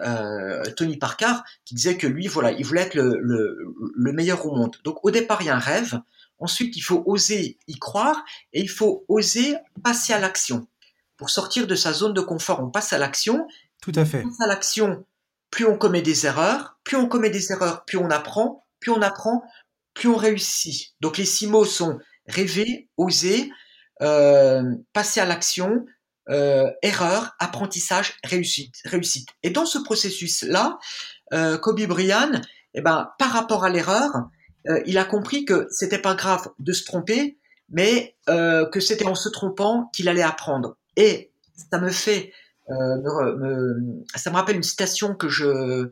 [0.00, 4.44] euh, Tony Parker qui disait que lui, voilà, il voulait être le, le, le meilleur
[4.46, 4.76] au monde.
[4.84, 6.00] Donc au départ, il y a un rêve.
[6.38, 9.54] Ensuite, il faut oser y croire et il faut oser
[9.84, 10.66] passer à l'action
[11.22, 13.46] pour sortir de sa zone de confort, on passe à l'action.
[13.80, 14.24] Tout à fait.
[14.24, 15.06] On passe à l'action,
[15.50, 19.00] plus on commet des erreurs, plus on commet des erreurs, plus on apprend, plus on
[19.02, 19.44] apprend,
[19.94, 20.96] plus on réussit.
[21.00, 23.52] Donc les six mots sont rêver, oser,
[24.00, 25.86] euh, passer à l'action,
[26.28, 29.28] euh, erreur, apprentissage, réussite, réussite.
[29.44, 30.80] Et dans ce processus-là,
[31.32, 32.32] euh, Kobe Bryant,
[32.74, 34.10] eh ben, par rapport à l'erreur,
[34.86, 39.28] il a compris que c'était pas grave de se tromper, mais que c'était en se
[39.28, 40.76] trompant qu'il allait apprendre.
[40.96, 41.30] Et
[41.70, 42.32] ça me fait
[44.14, 45.90] ça me rappelle une citation que je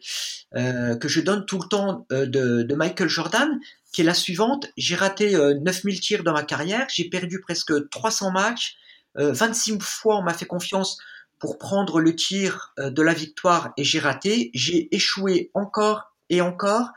[0.52, 3.58] que je donne tout le temps de, de, Michael Jordan,
[3.92, 8.30] qui est la suivante j'ai raté 9000 tirs dans ma carrière, j'ai perdu presque 300
[8.30, 8.76] matchs,
[9.16, 10.98] 26 fois on m'a fait confiance
[11.38, 16.92] pour prendre le tir de la victoire et j'ai raté, j'ai échoué encore et encore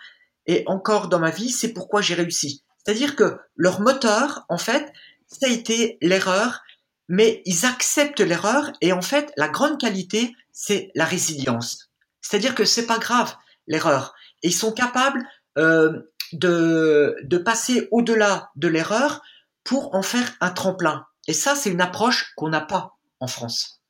[0.45, 2.63] et encore dans ma vie, c'est pourquoi j'ai réussi.
[2.83, 4.91] C'est-à-dire que leur moteur, en fait,
[5.27, 6.61] ça a été l'erreur,
[7.07, 11.91] mais ils acceptent l'erreur et en fait, la grande qualité, c'est la résilience.
[12.21, 13.35] C'est-à-dire que c'est pas grave
[13.67, 14.13] l'erreur
[14.43, 15.25] ils sont capables
[15.57, 19.21] euh, de, de passer au-delà de l'erreur
[19.63, 21.05] pour en faire un tremplin.
[21.27, 23.81] Et ça, c'est une approche qu'on n'a pas en France.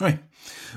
[0.00, 0.10] Oui.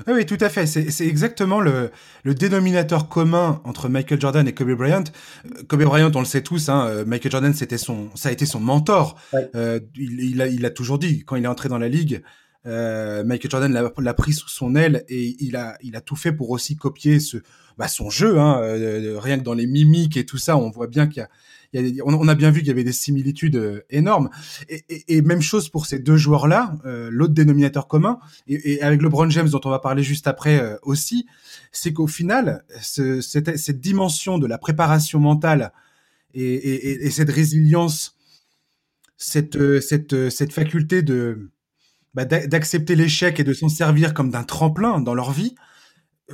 [0.06, 0.66] Oui, tout à fait.
[0.66, 1.90] C'est exactement le,
[2.24, 5.04] le, dénominateur commun entre Michael Jordan et Kobe Bryant.
[5.44, 8.32] Euh, Kobe Bryant, on le sait tous, hein, euh, Michael Jordan, c'était son, ça a
[8.32, 9.16] été son mentor.
[9.54, 12.22] Euh, il, il, a, il a toujours dit, quand il est entré dans la ligue,
[12.66, 16.32] euh, Michael Jordan l'a pris sous son aile et il a, il a tout fait
[16.32, 17.38] pour aussi copier ce,
[17.78, 18.38] bah, son jeu.
[18.38, 21.24] Hein, euh, rien que dans les mimiques et tout ça, on voit bien qu'il y
[21.24, 21.30] a
[22.04, 24.30] on, a bien vu qu'il y avait des similitudes euh, énormes.
[24.68, 29.48] Et, même chose pour ces deux joueurs-là, euh, l'autre dénominateur commun, et, avec LeBron James
[29.48, 31.26] dont on va parler juste après euh, aussi,
[31.70, 35.72] c'est qu'au final, cette, dimension de la préparation mentale
[36.34, 38.16] et, cette résilience,
[39.16, 41.50] cette faculté de
[42.14, 45.54] bah, d'accepter l'échec et de s'en servir comme d'un tremplin dans leur vie,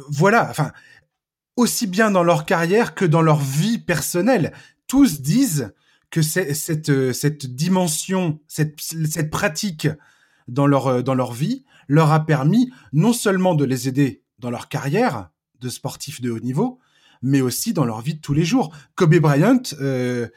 [0.09, 0.73] voilà, enfin,
[1.57, 4.53] aussi bien dans leur carrière que dans leur vie personnelle
[4.87, 5.73] tous disent
[6.11, 9.89] que cette, euh, cette dimension, cette, cette pratique
[10.49, 14.51] dans leur, euh, dans leur vie leur a permis non seulement de les aider dans
[14.51, 16.79] leur carrière de sportifs de haut niveau,
[17.23, 18.75] mais aussi dans leur vie de tous les jours.
[18.95, 20.29] Kobe Bryant euh,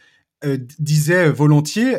[0.80, 1.98] disait volontiers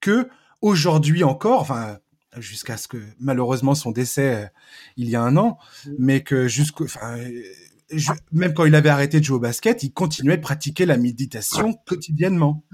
[0.00, 0.28] que
[0.62, 1.98] aujourd'hui encore, enfin
[2.38, 4.50] jusqu'à ce que malheureusement son décès
[4.96, 5.58] il y a un an,
[5.98, 7.18] mais que jusqu'au, enfin,
[8.32, 11.74] même quand il avait arrêté de jouer au basket, il continuait de pratiquer la méditation
[11.86, 12.64] quotidiennement.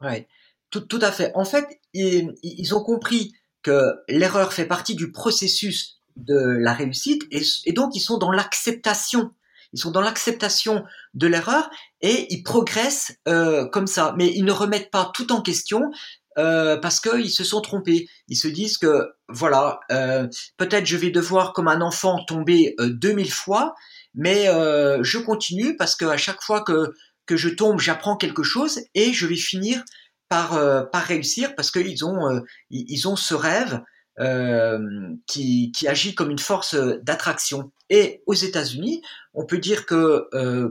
[0.00, 0.28] Ouais,
[0.70, 1.32] tout, tout à fait.
[1.34, 7.22] En fait, ils, ils ont compris que l'erreur fait partie du processus de la réussite
[7.30, 9.32] et, et donc ils sont dans l'acceptation.
[9.72, 14.14] Ils sont dans l'acceptation de l'erreur et ils progressent euh, comme ça.
[14.18, 15.92] Mais ils ne remettent pas tout en question
[16.38, 18.08] euh, parce qu'ils se sont trompés.
[18.28, 20.26] Ils se disent que voilà, euh,
[20.56, 23.74] peut-être je vais devoir comme un enfant tomber euh, 2000 fois,
[24.14, 26.94] mais euh, je continue parce qu'à chaque fois que,
[27.26, 29.84] que je tombe, j'apprends quelque chose et je vais finir
[30.28, 33.80] par, euh, par réussir parce qu'ils ont, euh, ils ont ce rêve
[35.26, 37.72] qui, qui agit comme une force d'attraction.
[37.88, 39.00] Et aux États-Unis,
[39.32, 40.28] on peut dire que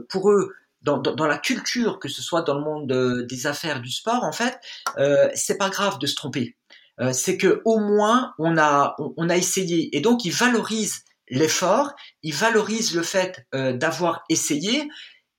[0.08, 3.80] pour eux, dans, dans, dans, la culture, que ce soit dans le monde des affaires,
[3.80, 4.58] du sport, en fait,
[4.98, 6.56] euh, c'est pas grave de se tromper.
[7.00, 11.94] Euh, c'est que au moins on a on, a essayé et donc ils valorisent l'effort,
[12.22, 14.88] ils valorisent le fait euh, d'avoir essayé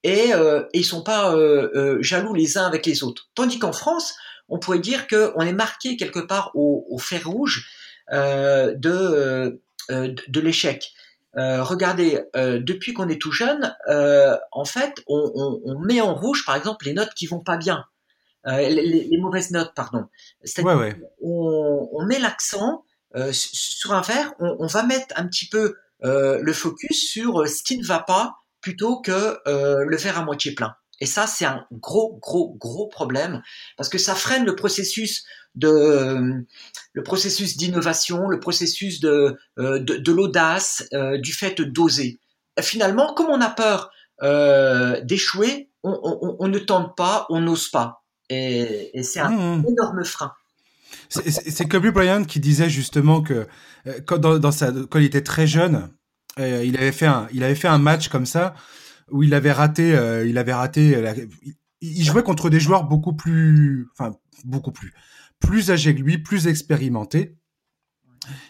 [0.03, 3.29] et, euh, et ils sont pas euh, euh, jaloux les uns avec les autres.
[3.35, 4.15] Tandis qu'en France,
[4.49, 7.69] on pourrait dire qu'on est marqué quelque part au, au fer rouge
[8.11, 10.91] de, de l'échec.
[11.35, 13.73] regardez, depuis qu'on est tout jeune,
[14.51, 17.55] en fait, on, on, on, met en rouge, par exemple, les notes qui vont pas
[17.55, 17.85] bien,
[18.45, 20.07] les, les, mauvaises notes, pardon.
[20.43, 21.01] C'est-à-dire, ouais, ouais.
[21.21, 22.83] on, on, met l'accent
[23.15, 27.41] euh, sur un verre, on, on, va mettre un petit peu euh, le focus sur
[27.41, 30.75] euh, ce qui ne va pas plutôt que le verre à moitié plein.
[30.99, 33.41] Et ça, c'est un gros, gros, gros problème
[33.75, 35.23] parce que ça freine le processus
[35.55, 36.45] de
[36.93, 42.19] le processus d'innovation, le processus de de, de l'audace, du fait d'oser.
[42.59, 43.89] Finalement, comme on a peur
[44.23, 49.31] euh, d'échouer, on, on, on, ne tente pas, on n'ose pas, et, et c'est un
[49.31, 49.65] mmh.
[49.67, 50.31] énorme frein.
[51.09, 53.47] C'est Kobe Bryant qui disait justement que
[53.87, 55.89] euh, quand, dans, sa, quand il était très jeune,
[56.39, 58.55] euh, il avait fait un, il avait fait un match comme ça
[59.09, 60.95] où il avait raté, euh, il avait raté.
[60.95, 61.13] Euh, la,
[61.81, 64.93] il jouait contre des joueurs beaucoup plus, enfin beaucoup plus,
[65.39, 67.35] plus âgés que lui, plus expérimentés.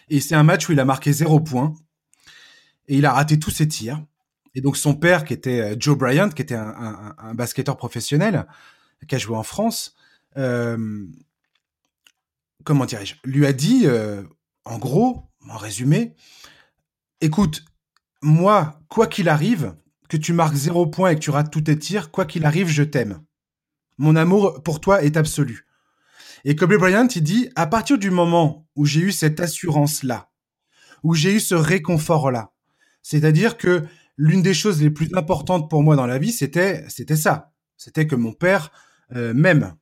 [0.08, 1.74] Et c'est un match où il a marqué zéro point
[2.88, 4.04] et il a raté tous ses tirs.
[4.54, 8.46] Et donc son père, qui était Joe Bryant, qui était un, un, un basketteur professionnel,
[9.08, 9.94] qui a joué en France,
[10.36, 11.06] euh,
[12.64, 14.22] comment dirais-je, lui a dit, euh,
[14.64, 16.14] en gros, en résumé,
[17.20, 17.64] écoute,
[18.22, 19.74] moi, quoi qu'il arrive,
[20.08, 22.68] que tu marques zéro point et que tu rates tous tes tirs, quoi qu'il arrive,
[22.68, 23.22] je t'aime.
[23.98, 25.66] Mon amour pour toi est absolu.
[26.44, 30.30] Et Kobe Bryant, il dit, à partir du moment où j'ai eu cette assurance-là,
[31.02, 32.52] où j'ai eu ce réconfort-là,
[33.02, 33.84] c'est-à-dire que
[34.16, 37.52] l'une des choses les plus importantes pour moi dans la vie, c'était, c'était ça.
[37.76, 38.70] C'était que mon père
[39.14, 39.74] euh, m'aime.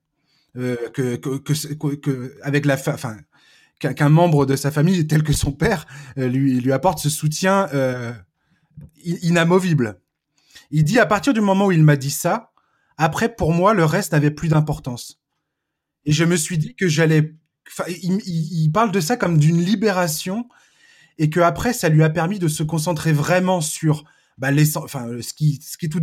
[0.57, 3.17] Euh, que, que, que, que, avec la enfin
[3.79, 5.87] qu'un membre de sa famille, tel que son père,
[6.17, 7.67] lui, lui apporte ce soutien
[9.03, 10.01] inamovible.
[10.71, 12.53] Il dit à partir du moment où il m'a dit ça,
[12.97, 15.21] après pour moi le reste n'avait plus d'importance.
[16.05, 17.35] Et je me suis dit que j'allais.
[17.89, 20.49] il, parle de ça comme d'une libération
[21.19, 24.05] et que après ça lui a permis de se concentrer vraiment sur
[24.41, 25.61] bah, enfin, ce qui,
[25.91, 26.01] tout,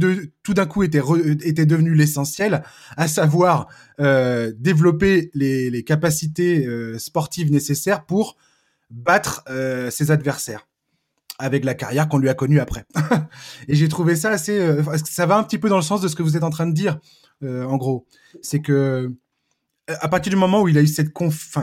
[0.53, 2.63] d'un coup était, devenu l'essentiel,
[2.95, 3.67] à savoir
[3.99, 8.37] euh, développer les, capacités euh, sportives nécessaires pour
[8.91, 10.67] battre euh, ses adversaires
[11.39, 12.85] avec la carrière qu'on lui a connue après.
[13.67, 16.07] et j'ai trouvé ça assez, euh, ça va un petit peu dans le sens de
[16.07, 16.99] ce que vous êtes en train de dire,
[17.43, 18.05] euh, en gros,
[18.43, 19.11] c'est que
[19.87, 21.57] à partir du moment où il a eu cette conf,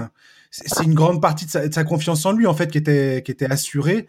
[0.50, 4.08] c'est une grande partie de sa, confiance en lui en fait qui était assurée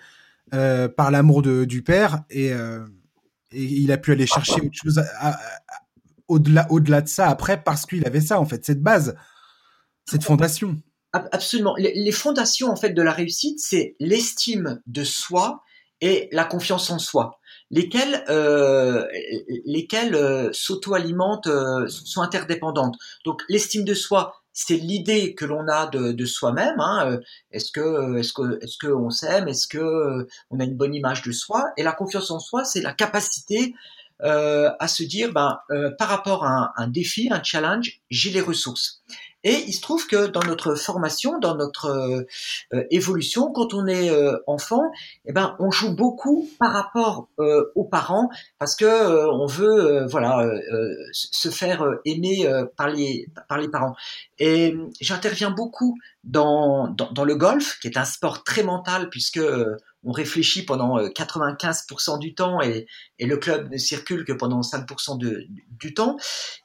[0.54, 2.86] euh, par l'amour du père et, euh,
[3.52, 5.04] et, il a pu aller chercher autre chose
[6.28, 9.16] au-delà au-delà de ça après parce qu'il avait ça en fait cette base
[10.08, 10.80] cette fondation.
[11.14, 11.76] Absolument.
[11.78, 15.64] Les, fondations en fait de la réussite c'est l'estime de soi
[16.02, 17.40] et la confiance en soi
[17.72, 19.06] lesquelles euh,
[19.66, 22.98] lesquelles euh, s'auto-alimentent euh, sont interdépendantes.
[23.24, 26.80] Donc l'estime de soi c'est l'idée que l'on a de, soi-même.
[26.80, 27.12] Hein.
[27.12, 27.20] Euh,
[27.52, 30.28] est-ce que est-ce que est-ce que on s'aime Est-ce que euh,
[30.58, 33.76] a une bonne image de soi Et la confiance en soi, c'est la capacité
[34.22, 38.40] euh, à se dire, ben, euh, par rapport à un défi, un challenge, j'ai les
[38.40, 39.04] ressources.
[39.46, 42.26] Et il se trouve que dans notre formation, dans notre
[42.74, 44.92] euh, évolution, quand on est euh, enfant,
[45.26, 50.50] eh ben, on joue beaucoup par rapport euh, aux parents parce que on veut, voilà,
[51.12, 53.96] se faire aimer par les par les parents.
[54.40, 59.40] Et j'interviens beaucoup dans, dans le golf, qui est un sport très mental puisque
[60.06, 62.88] on réfléchit pendant 95% euh, du temps et,
[63.20, 66.18] le club ne circule que pendant 5% du temps.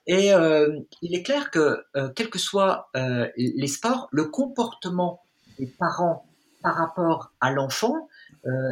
[0.06, 2.90] Et euh, il est clair que, euh, quels que soient
[3.36, 5.22] les sports, le comportement
[5.58, 6.26] des parents
[6.62, 8.08] par rapport à l'enfant,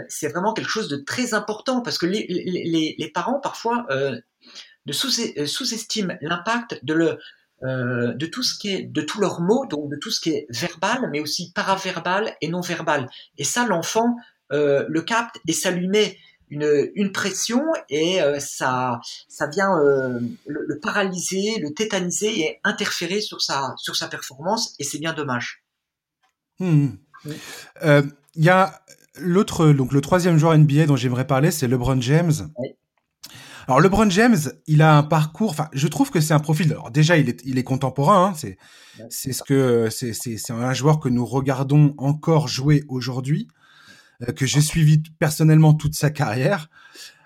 [0.09, 3.87] c'est vraiment quelque chose de très important parce que les, parents parfois
[4.91, 7.19] sous-estiment l'impact de le,
[7.63, 11.09] de tout ce qui de tous leurs mots, donc de tout ce qui est verbal,
[11.11, 13.09] mais aussi paraverbal et non verbal.
[13.39, 14.17] Et ça, l'enfant
[14.53, 16.17] euh, le capte et ça lui met
[16.51, 23.21] une, une pression et euh, ça, ça vient euh, le, paralyser, le tétaniser et interférer
[23.21, 25.63] sur sa, sur sa performance et c'est bien dommage.
[26.59, 26.89] Hmm.
[27.85, 28.81] Il y a
[29.19, 32.33] l'autre, donc le troisième joueur NBA dont j'aimerais parler, c'est LeBron James.
[33.69, 35.51] Alors LeBron James, il a un parcours.
[35.51, 36.73] Enfin, je trouve que c'est un profil.
[36.73, 38.29] Alors déjà, il est, il est contemporain.
[38.29, 38.57] Hein, c'est,
[39.11, 43.47] c'est ce que c'est, c'est, c'est un joueur que nous regardons encore jouer aujourd'hui.
[44.27, 46.71] Euh, que j'ai suivi personnellement toute sa carrière.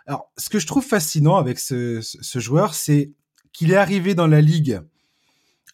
[0.07, 3.13] Alors, ce que je trouve fascinant avec ce, ce joueur, c'est
[3.53, 4.81] qu'il est arrivé dans la ligue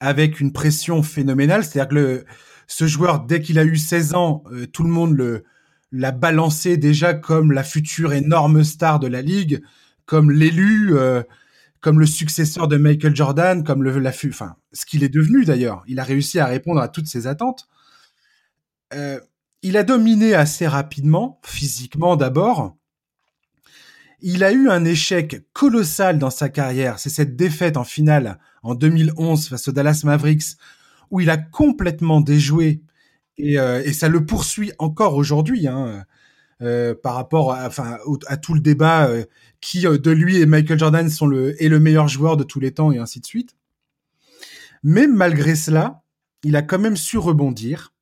[0.00, 1.64] avec une pression phénoménale.
[1.64, 2.24] C'est-à-dire que le,
[2.68, 5.42] ce joueur, dès qu'il a eu 16 ans, euh, tout le monde
[5.90, 9.62] l'a balancé déjà comme la future énorme star de la ligue,
[10.04, 11.22] comme l'élu, euh,
[11.80, 15.82] comme le successeur de Michael Jordan, comme le la enfin ce qu'il est devenu d'ailleurs.
[15.88, 17.68] Il a réussi à répondre à toutes ces attentes.
[18.94, 19.18] Euh,
[19.62, 22.76] il a dominé assez rapidement, physiquement d'abord.
[24.20, 26.98] Il a eu un échec colossal dans sa carrière.
[26.98, 30.56] C'est cette défaite en finale en 2011 face aux Dallas Mavericks
[31.10, 32.82] où il a complètement déjoué
[33.38, 36.04] et, euh, ça le poursuit encore aujourd'hui hein,
[36.60, 37.70] euh, par rapport à,
[38.36, 39.24] tout le débat euh,
[39.60, 42.72] qui de lui et Michael Jordan sont le, est le meilleur joueur de tous les
[42.72, 43.56] temps et ainsi de suite.
[44.82, 46.02] Mais malgré cela,
[46.42, 47.92] il a quand même su rebondir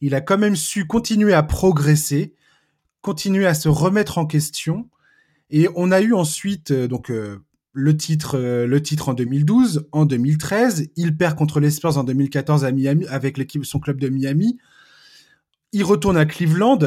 [0.00, 2.34] il a quand même su continuer à progresser,
[3.00, 4.88] continuer à se remettre en question.
[5.50, 7.38] Et on a eu ensuite euh, donc euh,
[7.72, 10.90] le titre, euh, le titre en 2012, en 2013.
[10.96, 14.58] Il perd contre les Spurs en 2014 à Miami avec son club de Miami.
[15.72, 16.78] Il retourne à Cleveland.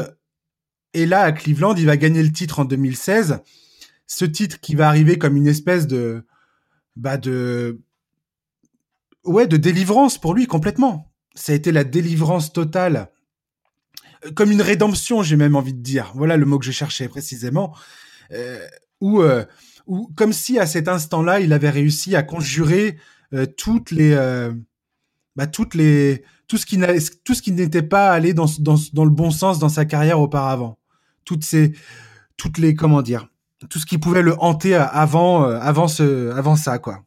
[0.94, 3.40] Et là, à Cleveland, il va gagner le titre en 2016.
[4.06, 6.24] Ce titre qui va arriver comme une espèce de,
[6.96, 7.78] bah de
[9.24, 11.07] délivrance pour lui complètement
[11.38, 13.10] ça a été la délivrance totale,
[14.24, 16.12] euh, comme une rédemption, j'ai même envie de dire.
[16.14, 17.74] Voilà le mot que je cherchais précisément.
[18.32, 18.66] Euh,
[19.00, 19.44] ou euh,
[20.16, 22.98] comme si à cet instant-là, il avait réussi à conjurer
[23.32, 24.14] euh, toutes les,
[25.36, 29.58] bah, toutes les, tout ce qui n'était pas allé dans, dans, dans le bon sens
[29.58, 30.78] dans sa carrière auparavant.
[31.24, 31.72] Toutes ces,
[32.36, 33.28] toutes les, comment dire,
[33.70, 37.04] tout ce qui pouvait le hanter avant, avant ce, avant ça, quoi.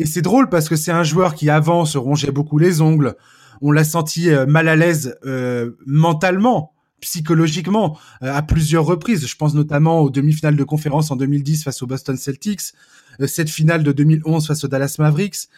[0.00, 3.16] Et c'est drôle parce que c'est un joueur qui avant se rongeait beaucoup les ongles.
[3.60, 6.72] On l'a senti euh, mal à l'aise euh, mentalement,
[7.02, 9.26] psychologiquement, euh, à plusieurs reprises.
[9.26, 12.72] Je pense notamment aux demi-finales de conférence en 2010 face aux Boston Celtics,
[13.26, 15.50] cette finale de 2011 face aux Dallas Mavericks.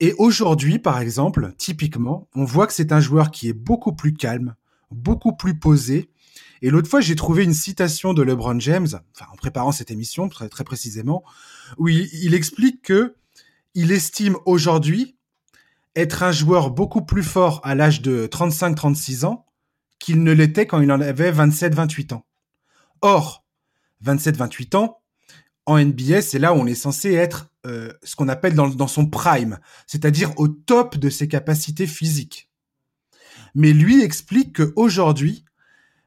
[0.00, 4.12] Et aujourd'hui, par exemple, typiquement, on voit que c'est un joueur qui est beaucoup plus
[4.12, 4.54] calme,
[4.90, 6.10] beaucoup plus posé.
[6.60, 10.28] Et l'autre fois, j'ai trouvé une citation de LeBron James, enfin, en préparant cette émission,
[10.28, 11.24] très, précisément,
[11.78, 13.14] où il explique que
[13.74, 15.16] il estime aujourd'hui
[15.96, 19.46] être un joueur beaucoup plus fort à l'âge de 35-36 ans
[19.98, 22.24] qu'il ne l'était quand il en avait 27-28 ans.
[23.02, 23.44] Or,
[24.04, 25.00] 27-28 ans,
[25.66, 29.06] en NBA, c'est là où on est censé être euh, ce qu'on appelle dans, son
[29.06, 32.50] prime, c'est-à-dire au top de ses capacités physiques.
[33.54, 35.44] Mais lui explique qu'aujourd'hui,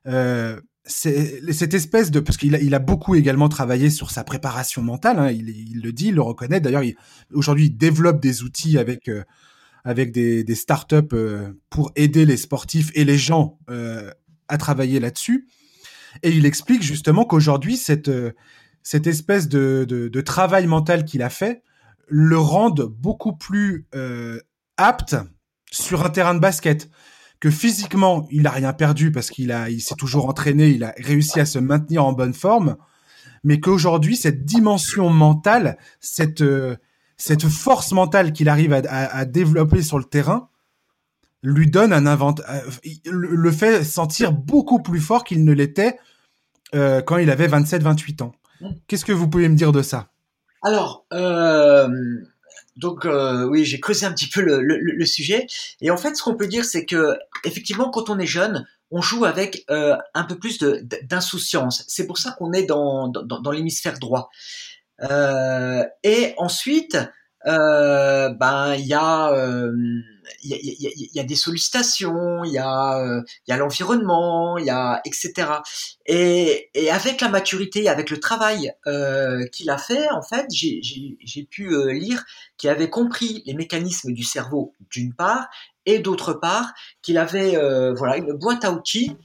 [0.07, 4.81] euh, cette espèce de parce qu'il a, il a beaucoup également travaillé sur sa préparation
[4.81, 5.19] mentale.
[5.19, 6.59] Hein, il, le dit, il le reconnaît.
[6.59, 6.83] D'ailleurs,
[7.33, 9.23] aujourd'hui, il développe des outils avec euh,
[9.85, 14.11] avec des, des startups euh, pour aider les sportifs et les gens euh,
[14.47, 15.47] à travailler là-dessus.
[16.21, 18.11] Et il explique justement qu'aujourd'hui, cette,
[18.83, 21.63] cette espèce de, de, de travail mental qu'il a fait
[22.07, 23.87] le rende beaucoup plus
[24.77, 25.15] apte
[25.71, 26.89] sur un terrain de basket.
[27.43, 30.93] Que physiquement, il a rien perdu parce qu'il a, il s'est toujours entraîné, il a
[30.95, 32.77] réussi à se maintenir en bonne forme,
[33.43, 36.41] mais qu'aujourd'hui, cette dimension mentale, cette,
[37.17, 40.47] cette force mentale qu'il arrive à, développer sur le terrain
[41.41, 42.61] lui donne un invent, euh,
[43.11, 45.99] le fait sentir beaucoup plus fort qu'il ne l'était
[46.75, 48.31] euh, quand il avait 27-28 ans.
[48.87, 50.07] Qu'est-ce que vous pouvez me dire de ça?
[50.61, 51.89] Alors, euh,
[52.75, 53.07] donc
[53.49, 55.47] oui, j'ai creusé un petit peu le, sujet
[55.81, 59.01] et en fait, ce qu'on peut dire, c'est que effectivement, quand on est jeune, on
[59.01, 61.83] joue avec un peu plus d'insouciance.
[61.87, 64.29] C'est pour ça qu'on est dans, dans l'hémisphère droit.
[65.01, 66.97] Euh, et ensuite,
[67.45, 69.31] euh, ben il y a
[70.43, 74.57] il y, a, y, y a, des sollicitations, il y a, il y a l'environnement,
[74.57, 75.47] il y a etc.
[76.05, 81.43] Et, et, avec la maturité, avec le travail euh, qu'il a fait, en fait, j'ai
[81.49, 82.23] pu euh, lire
[82.57, 85.47] qu'il avait compris les mécanismes du cerveau d'une part,
[85.85, 89.15] et d'autre part qu'il avait euh, voilà une boîte à outils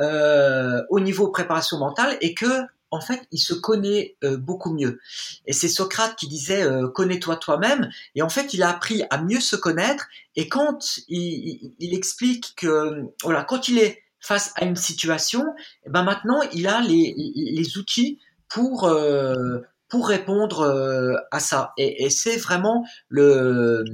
[0.00, 5.00] euh, au niveau préparation mentale et que en fait, il se connaît euh, beaucoup mieux.
[5.46, 7.90] Et c'est Socrate qui disait euh, connais-toi toi-même.
[8.14, 10.08] Et en fait, il a appris à mieux se connaître.
[10.36, 15.44] Et quand il, explique que voilà, quand il est face à une situation,
[15.86, 18.18] eh ben maintenant, il a les, les outils
[18.48, 21.72] pour euh, pour répondre euh, à ça.
[21.78, 23.84] Et, et c'est vraiment le.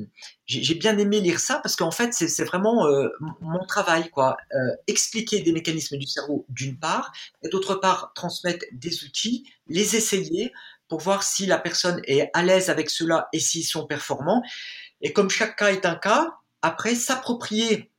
[0.47, 3.09] J'ai bien aimé lire ça parce qu'en fait, c'est vraiment euh,
[3.41, 4.37] mon travail, quoi.
[4.53, 9.97] Euh, expliquer des mécanismes du cerveau, d'une part, et d'autre part, transmettre des outils, les
[9.97, 10.53] essayer
[10.89, 14.43] pour voir si la personne est à l'aise avec cela et s'ils sont performants.
[15.01, 17.91] Et comme chaque cas est un cas, après, s'approprier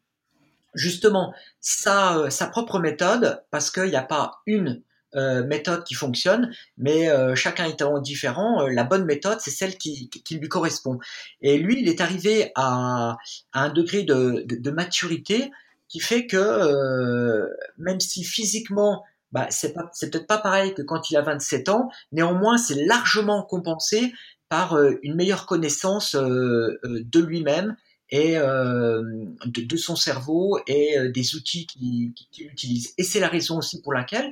[0.76, 4.84] justement sa, sa propre méthode, parce qu'il n'y a pas une
[5.16, 9.78] euh, méthode qui fonctionne, mais euh, chacun étant différent, euh, la bonne méthode, c'est celle
[9.78, 11.00] qui, qui, lui correspond.
[11.42, 13.18] Et lui, il est arrivé à,
[13.54, 15.52] à un degré de, de, de, maturité
[15.88, 17.48] qui fait que
[17.78, 22.58] même si physiquement, bah, c'est peut-être pas pareil que quand il a 27 ans, néanmoins,
[22.58, 24.14] c'est largement compensé
[24.50, 27.78] par une meilleure connaissance de lui-même
[28.10, 29.02] et euh,
[29.46, 32.94] de, de, son cerveau et des outils qu'il utilise.
[32.98, 34.32] Et c'est la raison aussi pour laquelle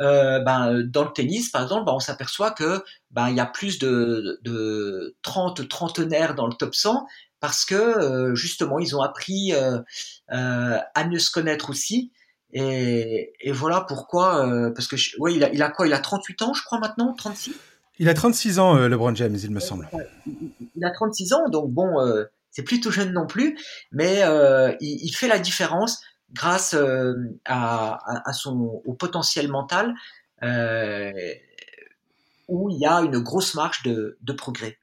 [0.00, 3.46] euh, ben, dans le tennis, par exemple, ben, on s'aperçoit que ben, il y a
[3.46, 7.06] plus de, de 30 trentenaires dans le top 100
[7.40, 9.78] parce que euh, justement, ils ont appris euh,
[10.32, 12.12] euh, à mieux se connaître aussi.
[12.54, 15.86] Et, et voilà pourquoi, euh, parce que ouais, il a, il a quoi?
[15.86, 17.54] Il a 38 ans, je crois maintenant, 36
[17.98, 19.88] Il a 36 ans, LeBron James, il me semble.
[20.76, 21.98] Il a 36 ans, donc bon,
[22.52, 23.58] c'est plus tout jeune non plus,
[23.90, 24.22] mais
[24.80, 26.00] il, il, fait la différence
[26.32, 27.98] grâce euh, à,
[28.32, 29.94] son au potentiel mental
[30.42, 31.12] euh,
[32.48, 34.78] où il y a une grosse marge de, progrès.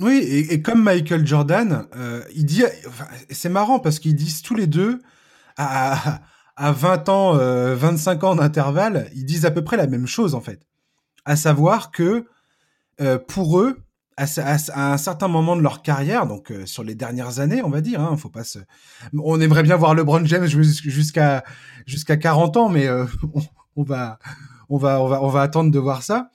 [0.00, 2.62] Oui, et, comme Michael Jordan, euh, il dit,
[3.30, 5.00] c'est marrant parce qu'ils disent tous les deux
[5.56, 6.20] à,
[6.56, 10.34] à 20 ans, euh, 25 ans d'intervalle, ils disent à peu près la même chose
[10.34, 10.60] en fait,
[11.24, 12.26] à savoir que
[13.00, 13.78] euh, pour eux,
[14.18, 17.80] à, un certain moment de leur carrière, donc euh, sur les dernières années, on va
[17.80, 18.00] dire.
[18.00, 18.58] Hein, faut pas se...
[19.16, 21.44] On aimerait bien voir LeBron James jusqu'à
[21.86, 23.04] jusqu'à 40 ans, mais euh,
[23.76, 24.18] on, va
[24.68, 26.30] on va on va on va attendre de voir ça.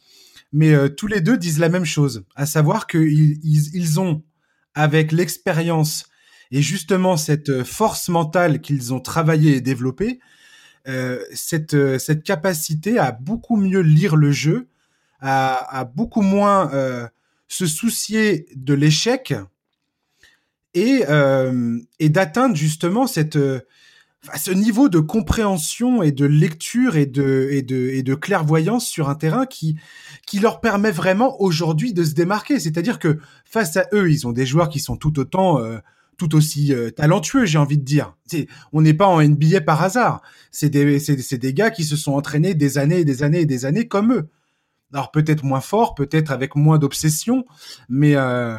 [0.53, 4.23] Mais euh, tous les deux disent la même chose, à savoir qu'ils ils, ils ont
[4.75, 6.05] avec l'expérience
[6.51, 10.19] et justement cette force mentale qu'ils ont travaillé et développée,
[11.33, 14.67] cette cette capacité à beaucoup mieux lire le jeu,
[15.19, 16.69] à, à beaucoup moins
[17.53, 19.33] se soucier de l'échec
[20.73, 23.37] et, euh, d'atteindre justement cette,
[24.29, 29.15] à ce niveau de compréhension et de lecture et de, et de, clairvoyance sur un
[29.15, 29.77] terrain qui,
[30.25, 32.59] qui leur permet vraiment aujourd'hui de se démarquer.
[32.59, 35.77] C'est-à-dire que face à eux, ils ont des joueurs qui sont tout autant, euh,
[36.17, 38.15] tout aussi euh, talentueux, j'ai envie de dire.
[38.71, 40.21] on n'est pas en NBA par hasard.
[40.51, 43.45] C'est des, c'est, des gars qui se sont entraînés des années et des années et
[43.45, 44.29] des années comme eux.
[44.93, 47.45] Alors peut-être moins fort, peut-être avec moins d'obsession,
[47.89, 48.55] mais, euh,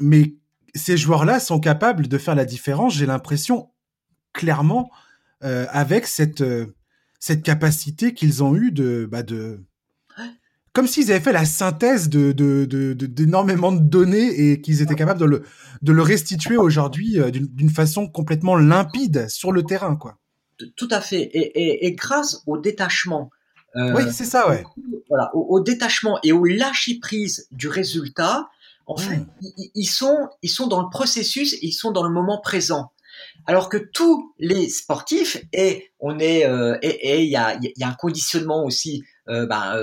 [0.00, 0.34] mais
[0.74, 3.70] ces joueurs-là sont capables de faire la différence, j'ai l'impression,
[4.32, 4.90] clairement,
[5.44, 6.74] euh, avec cette, euh,
[7.20, 9.60] cette capacité qu'ils ont eue de, bah de,
[10.72, 15.24] comme s'ils avaient fait la synthèse de, d'énormément de, données et qu'ils étaient capables de
[15.24, 15.42] le,
[15.82, 20.18] de le restituer aujourd'hui d'une, façon complètement limpide sur le terrain, quoi.
[20.76, 21.30] Tout à fait.
[21.32, 23.30] Et, grâce au détachement.
[23.74, 24.64] Oui, c'est ça, ouais.
[25.08, 28.48] Voilà, au, détachement et au lâcher prise du résultat,
[28.86, 29.20] en fait,
[29.74, 32.90] ils, sont, ils sont dans le processus, ils sont dans le moment présent.
[33.46, 37.88] Alors que tous les sportifs, et on est, euh, et il y a, y a
[37.88, 39.76] un conditionnement aussi euh, ben,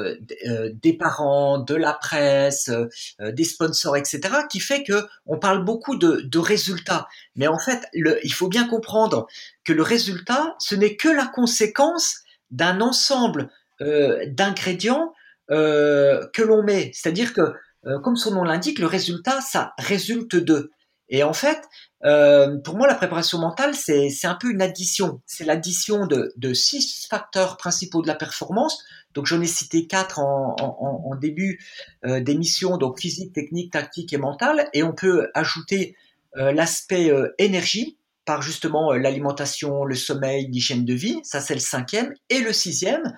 [0.48, 2.72] euh, des parents, de la presse,
[3.20, 7.08] des sponsors, etc., qui fait que on parle beaucoup de, de résultats.
[7.36, 9.28] Mais en fait, le, il faut bien comprendre
[9.64, 12.22] que le résultat, ce n'est que la conséquence
[12.52, 13.50] d'un ensemble
[13.80, 15.14] d'ingrédients
[15.50, 16.92] que l'on met.
[16.94, 17.54] C'est-à-dire que
[17.88, 20.72] euh, comme son nom l'indique, le résultat, ça résulte de.
[21.08, 21.62] Et en fait,
[22.04, 25.22] euh, pour moi, la préparation mentale, c'est un peu une addition.
[25.28, 28.84] C'est l'addition de, de, six facteurs principaux de la performance.
[29.14, 31.64] Donc, j'en ai cité quatre en, en, en début
[32.06, 34.68] euh, d'émission, donc physique, technique, tactique et mentale.
[34.74, 35.96] Et on peut ajouter
[36.38, 41.20] euh, l'aspect euh, énergie par justement l'alimentation, le sommeil, l'hygiène de vie.
[41.24, 42.16] Ça, c'est le cinquième.
[42.32, 43.14] Et le sixième,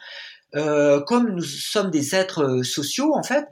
[0.53, 3.45] comme nous sommes des êtres sociaux, en fait,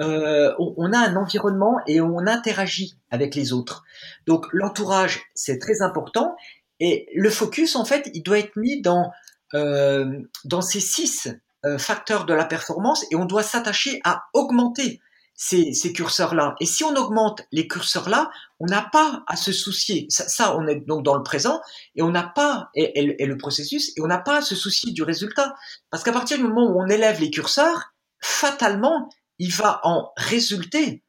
[0.00, 3.84] euh, on, a un environnement et on interagit avec les autres.
[4.26, 6.34] Donc l'entourage, c'est très important.
[6.80, 9.12] Et le focus, en fait, il doit être mis dans,
[9.54, 11.28] euh, dans ces six
[11.64, 15.00] euh, facteurs de la performance et on doit s'attacher à augmenter
[15.34, 16.54] ces, curseurs-là.
[16.60, 18.30] Et si on augmente les curseurs-là,
[18.60, 20.06] on n'a pas à se soucier.
[20.08, 21.60] Ça, on est donc dans le présent
[21.96, 24.92] et on n'a pas, et, et, le processus, et on n'a pas à se soucier
[24.92, 25.54] du résultat.
[25.90, 29.08] Parce qu'à partir du moment où on élève les curseurs, fatalement,
[29.38, 31.02] il va en résulter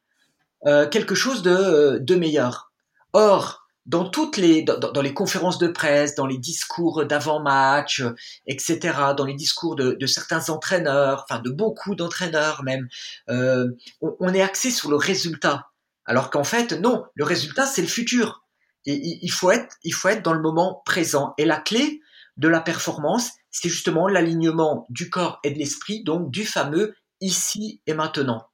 [0.66, 2.72] euh, quelque chose de, de, meilleur.
[3.14, 8.04] Or, dans toutes les dans, les conférences de presse, dans les discours d'avant-match,
[8.48, 12.88] etc., dans les discours de, de, certains entraîneurs, enfin de beaucoup d'entraîneurs même,
[13.30, 13.70] euh,
[14.02, 15.70] on, on, est axé sur le résultat.
[16.06, 18.44] Alors qu'en fait, non, le résultat c'est le futur.
[18.88, 21.34] Et il faut être il faut être dans le moment présent.
[21.38, 22.02] Et la clé
[22.38, 27.82] de la performance, c'est justement l'alignement du corps et de l'esprit, donc du fameux ici
[27.88, 28.48] et maintenant.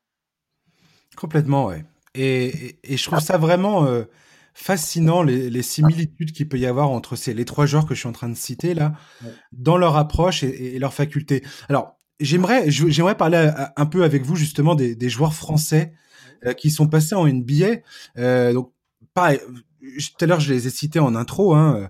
[1.15, 1.83] Complètement, ouais.
[2.13, 4.03] Et, je trouve ça vraiment euh,
[4.53, 8.09] fascinant, les, similitudes qu'il peut y avoir entre ces, les trois joueurs que je suis
[8.09, 8.93] en train de citer là,
[9.51, 11.43] dans leur approche et, leur faculté.
[11.69, 15.93] Alors, j'aimerais, j'aimerais parler un peu avec vous justement des, joueurs français
[16.45, 17.77] euh, qui sont passés en NBA.
[18.17, 18.71] Euh, donc,
[19.13, 19.39] pareil,
[19.79, 21.55] tout à l'heure je les ai cités en intro.
[21.55, 21.89] Hein,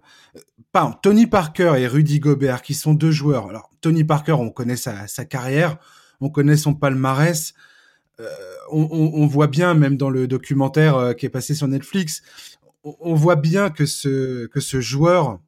[1.01, 3.49] Tony Parker et Rudy Gobert, qui sont deux joueurs.
[3.49, 5.77] Alors, Tony Parker, on connaît sa, sa carrière
[6.21, 7.53] on connaît son palmarès.
[8.19, 8.29] Euh,
[8.71, 12.21] on, voit bien, même dans le documentaire euh, qui est passé sur Netflix,
[12.83, 15.39] on, voit bien que ce, que ce joueur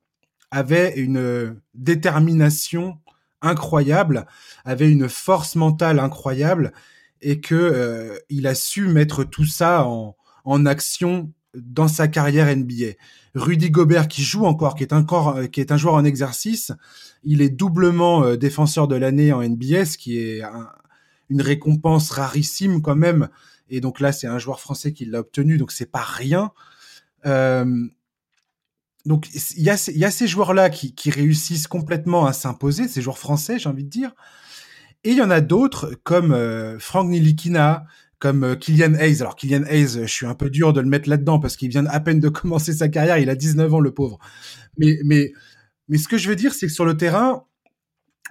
[0.51, 2.99] avait une détermination
[3.41, 4.25] incroyable,
[4.65, 6.73] avait une force mentale incroyable,
[7.21, 10.15] et que euh, il a su mettre tout ça en,
[10.45, 12.93] en action dans sa carrière NBA.
[13.35, 16.71] Rudy Gobert qui joue encore, qui est encore, qui est un joueur en exercice,
[17.23, 20.41] il est doublement euh, défenseur de l'année en NBA, ce qui est
[21.29, 23.29] une récompense rarissime quand même.
[23.69, 26.51] Et donc là, c'est un joueur français qui l'a obtenu, donc c'est pas rien.
[27.25, 27.65] Euh,
[29.05, 33.01] donc il y a, y a ces joueurs-là qui, qui réussissent complètement à s'imposer, ces
[33.01, 34.13] joueurs français, j'ai envie de dire.
[35.03, 37.85] Et il y en a d'autres comme euh, Frank Nilikina,
[38.19, 39.21] comme euh, Kylian Hayes.
[39.21, 41.85] Alors Kylian Hayes, je suis un peu dur de le mettre là-dedans parce qu'il vient
[41.87, 44.19] à peine de commencer sa carrière, il a 19 ans le pauvre.
[44.77, 45.33] Mais mais
[45.89, 47.43] mais ce que je veux dire c'est que sur le terrain,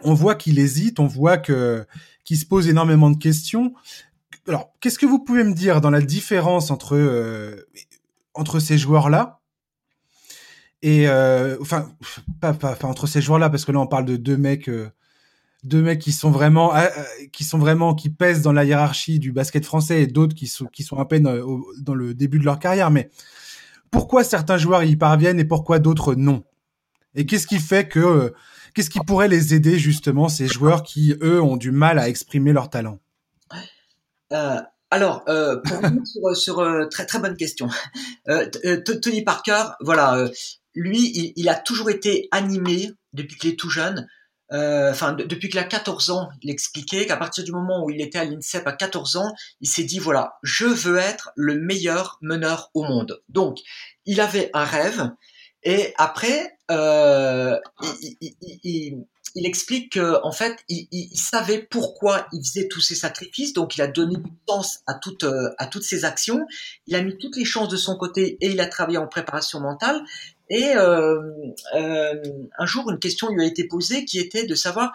[0.03, 1.85] on voit qu'il hésite, on voit que
[2.25, 3.75] qu'il se pose énormément de questions.
[4.49, 7.69] Alors, qu'est-ce que vous pouvez me dire dans la différence entre euh,
[8.35, 9.41] entre ces joueurs-là.
[10.83, 11.93] Et euh, enfin
[12.41, 14.69] pas, pas, entre ces joueurs-là parce que là on parle de deux mecs
[15.65, 19.19] deux mecs qui sont vraiment euh, euh, qui sont vraiment qui pèsent dans la hiérarchie
[19.19, 21.45] du basket français et d'autres qui sont qui sont à peine euh,
[21.81, 22.91] dans le début de leur carrière.
[22.91, 23.11] Mais
[23.91, 26.45] pourquoi certains joueurs y parviennent et pourquoi d'autres non?
[27.15, 28.35] Et qu'est-ce qui fait que
[28.75, 32.53] qu'est-ce qui pourrait les aider justement ces joueurs qui eux ont du mal à exprimer
[32.53, 32.99] leur talent?
[34.93, 37.69] Alors, pour sur, sur très très bonne question.
[39.03, 40.29] Tony Parker, voilà,
[40.75, 44.07] lui, il, a toujours été animé depuis qu'il est tout jeune.
[44.51, 48.19] Enfin, depuis qu'il a 14 ans, il expliquait qu'à partir du moment où il était
[48.19, 52.71] à l'INSEP à 14 ans, il s'est dit voilà, je veux être le meilleur meneur
[52.75, 53.23] au monde.
[53.31, 53.59] Donc,
[54.05, 55.11] il avait un rêve.
[55.63, 59.07] Et après, euh, il, il, il
[59.47, 63.87] explique qu'en fait, il, il, savait pourquoi il faisait tous ces sacrifices, donc il a
[63.87, 66.47] donné du sens à toutes euh, à toutes ses actions.
[66.87, 69.61] Il a mis toutes les chances de son côté et il a travaillé en préparation
[69.61, 70.03] mentale.
[70.51, 71.19] Et euh,
[71.75, 72.23] euh,
[72.59, 74.93] un jour, une question lui a été posée qui était de savoir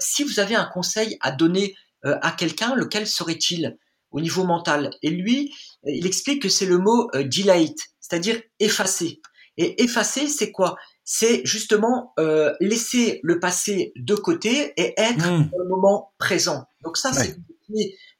[0.00, 3.76] si vous avez un conseil à donner à quelqu'un, lequel serait-il
[4.10, 4.90] au niveau mental?
[5.02, 9.20] Et lui, il explique que c'est le mot delete, c'est-à-dire effacer.
[9.56, 10.76] Et effacer, c'est quoi?
[11.06, 15.50] C'est justement euh, laisser le passé de côté et être mmh.
[15.50, 16.66] dans le moment présent.
[16.82, 17.36] Donc ça, c'est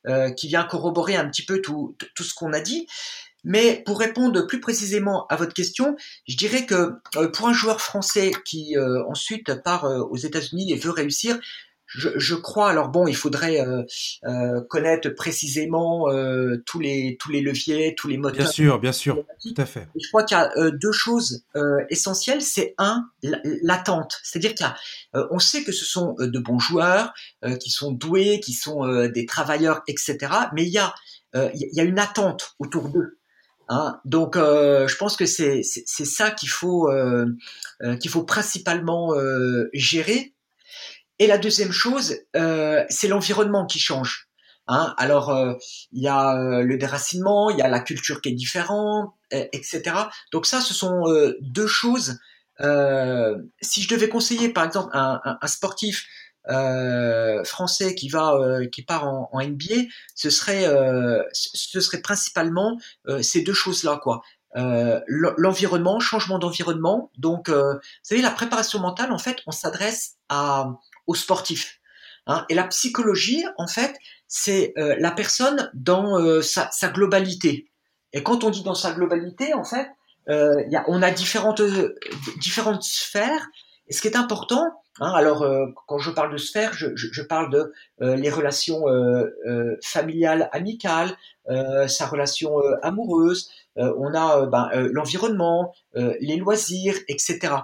[0.09, 2.87] euh, qui vient corroborer un petit peu tout, tout ce qu'on a dit.
[3.43, 5.97] Mais pour répondre plus précisément à votre question,
[6.28, 10.76] je dirais que euh, pour un joueur français qui euh, ensuite part aux États-Unis et
[10.76, 11.39] veut réussir,
[11.87, 12.70] je, je, crois.
[12.70, 13.84] Alors bon, il faudrait euh,
[14.24, 18.39] euh, connaître précisément euh, tous les tous les leviers, tous les moteurs.
[18.39, 19.89] Bien sûr, bien sûr, tout à fait.
[19.99, 22.43] je crois qu'il y a euh, deux choses euh, essentielles.
[22.43, 23.09] C'est un
[23.62, 27.12] l'attente, c'est-à-dire qu'il y a, on sait que ce sont de bons joueurs,
[27.61, 30.16] qui sont doués, qui sont des travailleurs, etc.
[30.55, 30.95] Mais il y a
[31.34, 33.18] il y a une attente autour d'eux.
[33.68, 34.01] Hein.
[34.05, 36.89] Donc, je pense que c'est c'est ça qu'il faut
[38.01, 39.14] qu'il faut principalement
[39.72, 40.36] gérer
[41.18, 44.28] et la deuxième chose, euh, c'est l'environnement qui change.
[44.68, 45.54] Hein Alors, euh,
[45.92, 49.82] il y a euh, le déracinement, il y a la culture qui est différente, etc.
[50.32, 51.04] Donc ça, ce sont
[51.40, 52.18] deux choses.
[52.58, 56.06] si je devais conseiller, par exemple, un, un, sportif
[57.44, 58.38] français qui va,
[58.70, 60.64] qui part en, en, NBA, ce serait,
[61.32, 62.78] ce serait principalement
[63.20, 64.22] ces deux choses-là, quoi.
[64.56, 67.10] Euh, l'environnement, changement d'environnement.
[67.18, 70.70] Donc, euh, vous savez, la préparation mentale, en fait, on s'adresse à
[71.07, 71.80] aux sportifs.
[72.26, 72.44] Hein.
[72.48, 73.94] Et la psychologie, en fait,
[74.28, 77.70] c'est euh, la personne dans euh, sa, globalité.
[78.12, 79.88] Et quand on dit dans sa globalité, en fait,
[80.28, 81.62] euh, on a différentes,
[82.40, 83.46] différentes sphères.
[83.88, 84.64] Et ce qui est important,
[85.00, 85.46] hein, alors
[85.86, 88.82] quand je parle de sphères, je, je, je parle de les relations
[89.80, 97.54] familiales, amicales, sa relation amoureuse, on a ben, l'environnement, les loisirs, etc.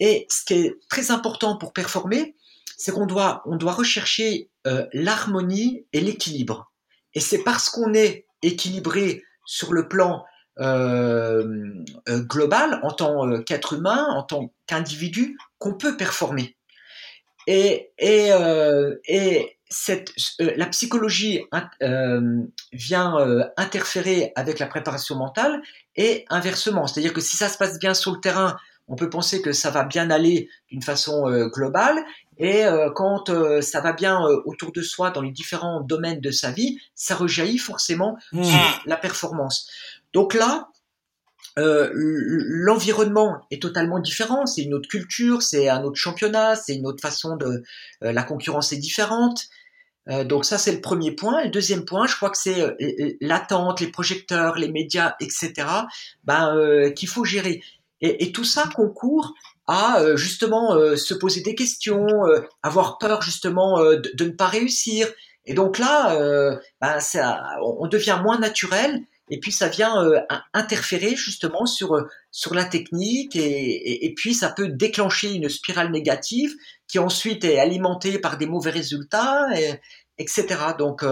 [0.00, 2.34] Et ce qui est très important pour performer,
[2.76, 6.72] c'est qu'on doit, on doit rechercher euh, l'harmonie et l'équilibre.
[7.12, 10.24] Et c'est parce qu'on est équilibré sur le plan
[10.58, 11.44] euh,
[12.08, 16.56] euh global, en tant qu'être humain, en tant qu'individu, qu'on peut performer.
[17.46, 18.30] Et, et,
[19.06, 21.42] et cette, la psychologie
[22.72, 25.60] vient interférer avec la préparation mentale
[25.94, 26.86] et inversement.
[26.86, 28.56] C'est-à-dire que si ça se passe bien sur le terrain,
[28.88, 32.02] on peut penser que ça va bien aller d'une façon globale
[32.38, 36.20] et euh, quand euh, ça va bien euh, autour de soi dans les différents domaines
[36.20, 38.44] de sa vie, ça rejaillit forcément mmh.
[38.44, 39.68] sur la performance.
[40.12, 40.68] Donc là,
[41.56, 44.44] l'environnement est totalement différent.
[44.44, 47.62] C'est une autre culture, c'est un autre championnat, c'est une autre façon de.
[48.00, 49.44] la concurrence est différente.
[50.24, 51.44] donc ça, c'est le premier point.
[51.44, 52.76] le deuxième point, je crois que c'est
[53.20, 55.52] l'attente, les projecteurs, les médias, etc.
[56.24, 57.62] Ben, qu'il faut gérer.
[58.00, 59.32] Et, et, tout ça concourt
[59.66, 64.30] à euh, justement euh, se poser des questions, euh, avoir peur justement de, de, ne
[64.30, 65.08] pas réussir.
[65.46, 66.16] Et donc là,
[66.80, 69.94] ben ça, on devient moins naturel et puis ça vient
[70.54, 76.54] interférer justement sur sur la technique et, puis ça peut déclencher une spirale négative
[76.88, 79.74] qui ensuite est alimentée par des mauvais résultats, et,
[80.16, 80.46] etc.
[80.78, 81.04] Donc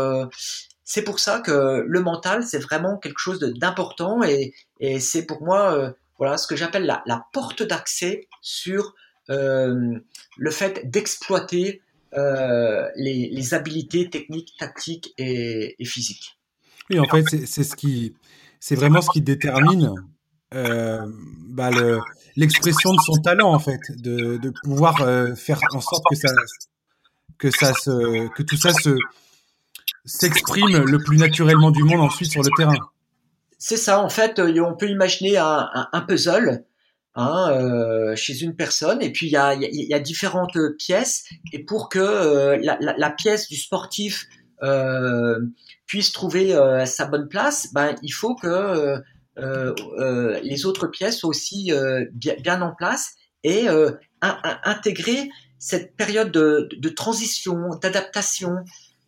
[0.82, 5.42] c'est pour ça que le mental c'est vraiment quelque chose d'important et, et c'est pour
[5.42, 8.94] moi voilà ce que j'appelle la, la, porte d'accès sur
[9.30, 9.98] euh,
[10.36, 11.82] le fait d'exploiter
[12.14, 16.38] euh, les, les, habiletés techniques, tactiques et, et physiques.
[16.90, 18.14] Oui, en fait, c'est ce qui,
[18.60, 19.94] c'est vraiment ce qui détermine
[20.54, 21.06] euh,
[21.48, 21.70] bah,
[22.36, 26.28] l'expression de son talent, en fait, de, de pouvoir euh, faire en sorte que ça,
[27.38, 28.96] que ça se, que tout ça se
[30.04, 32.74] s'exprime le plus naturellement du monde ensuite sur le terrain.
[33.64, 36.64] C'est ça, en fait, euh, on peut imaginer un, puzzle
[37.14, 39.36] hein, euh, chez une personne, et puis il y
[39.94, 44.26] a, différentes pièces, et pour que euh, la, pièce du sportif
[45.86, 46.56] puisse trouver
[46.86, 49.00] sa bonne place, ben, il faut que
[49.36, 51.70] les autres pièces soient aussi
[52.14, 53.68] bien, bien, en place et
[54.64, 58.56] intégrer cette période de, de transition, d'adaptation,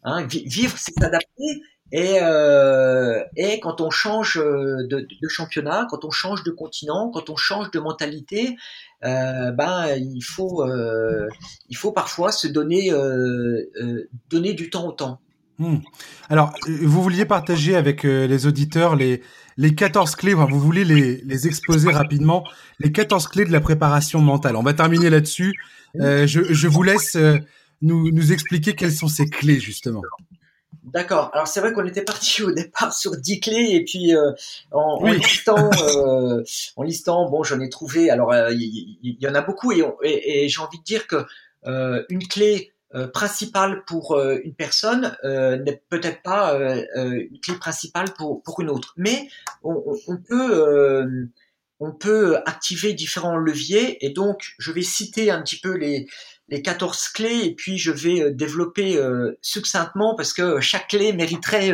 [0.04, 1.62] Hein, vivre, c'est s'adapter.
[1.92, 7.30] Et, euh, et quand on change de, de, championnat, quand on change de continent, quand
[7.30, 8.56] on change de mentalité,
[9.04, 11.28] euh, ben il faut euh,
[11.68, 15.20] il faut parfois se donner euh, euh donner du temps au temps.
[15.58, 15.76] Hmm.
[16.30, 19.22] Alors, vous vouliez partager avec euh, les auditeurs les,
[19.56, 22.44] les 14 clés, vous voulez les, exposer rapidement,
[22.80, 24.56] les 14 clés de la préparation mentale.
[24.56, 25.54] On va terminer là-dessus.
[26.00, 27.38] Euh, je, vous laisse euh,
[27.82, 30.02] nous expliquer quelles sont ces clés, justement.
[30.84, 31.30] D'accord.
[31.32, 34.32] Alors c'est vrai qu'on était parti au départ sur 10 clés et puis euh,
[34.70, 36.42] en, en, listant, euh,
[36.76, 38.10] en listant, bon, j'en ai trouvé.
[38.10, 41.24] Alors il y, en a beaucoup et, et, et j'ai envie de dire que
[42.10, 46.56] une clé euh, principale pour euh, une personne euh, n'est peut-être pas
[46.94, 48.94] une clé principale pour, pour une autre.
[48.96, 49.28] Mais
[49.64, 51.28] on, on peut
[51.80, 56.06] on peut activer différents leviers et donc je vais citer un petit peu les,
[56.48, 59.00] les 14 clés et puis je vais développer
[59.40, 61.72] succinctement parce que chaque clé mériterait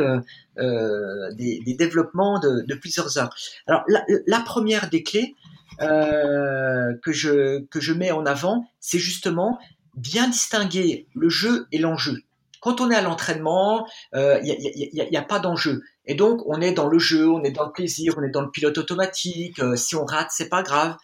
[0.60, 3.34] euh, des, développements de, plusieurs heures.
[3.66, 3.84] Alors
[4.26, 5.34] la, première des clés
[5.80, 9.58] euh, que, je, que je mets en avant, c'est justement
[9.94, 12.18] bien distinguer le jeu et l'enjeu.
[12.60, 15.82] Quand on est à l'entraînement, il euh, n'y a, a, pas d'enjeu.
[16.04, 18.42] Et donc, on est dans le jeu, on est dans le plaisir, on est dans
[18.42, 19.60] le pilote automatique.
[19.60, 20.96] Euh, si on rate, c'est pas grave.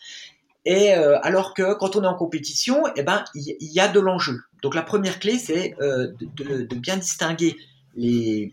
[0.67, 4.01] Et euh, alors que quand on est en compétition, eh ben, il y, a de
[4.01, 4.43] l'enjeu.
[4.63, 7.57] Donc, la première clé, c'est de, de, de, bien distinguer
[7.95, 8.53] les,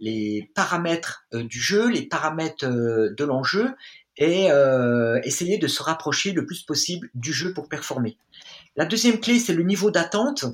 [0.00, 3.74] les paramètres du jeu, les paramètres de l'enjeu,
[4.16, 4.48] et
[5.24, 8.16] essayer de se rapprocher le plus possible du jeu pour performer.
[8.78, 10.44] La deuxième clé, c'est le niveau d'attente.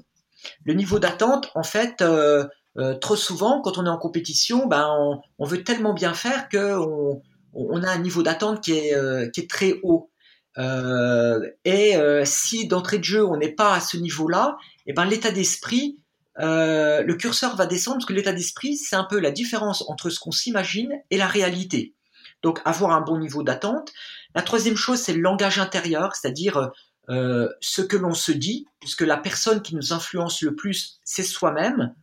[0.65, 2.47] Le niveau d'attente, en fait, euh,
[2.79, 7.23] euh, trop souvent, quand on est en compétition, ben, on, veut tellement bien faire qu'on
[7.53, 10.11] on a un niveau d'attente qui euh, qui est très haut.
[10.57, 15.31] Et si d'entrée de jeu, on n'est pas à ce niveau-là, et eh ben, l'état
[15.31, 15.99] d'esprit,
[16.37, 20.21] le curseur va descendre parce que l'état d'esprit, c'est un peu la différence entre ce
[20.21, 21.95] qu'on s'imagine et la réalité.
[22.43, 23.93] Donc, avoir un bon niveau d'attente.
[24.35, 26.71] La troisième chose, c'est le langage intérieur, c'est-à-dire
[27.09, 31.23] euh, ce que l'on se dit, puisque la personne qui nous influence le plus, c'est
[31.23, 31.95] soi-même.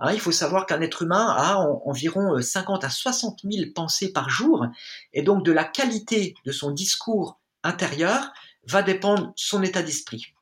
[0.00, 4.12] Hein, il faut savoir qu'un être humain a environ 50 euh, à 60 000 pensées
[4.12, 4.66] par jour,
[5.12, 8.32] et donc de la qualité de son discours intérieur
[8.66, 10.34] va dépendre son état d'esprit.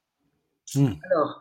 [0.74, 0.94] Hmm.
[1.10, 1.40] Alors,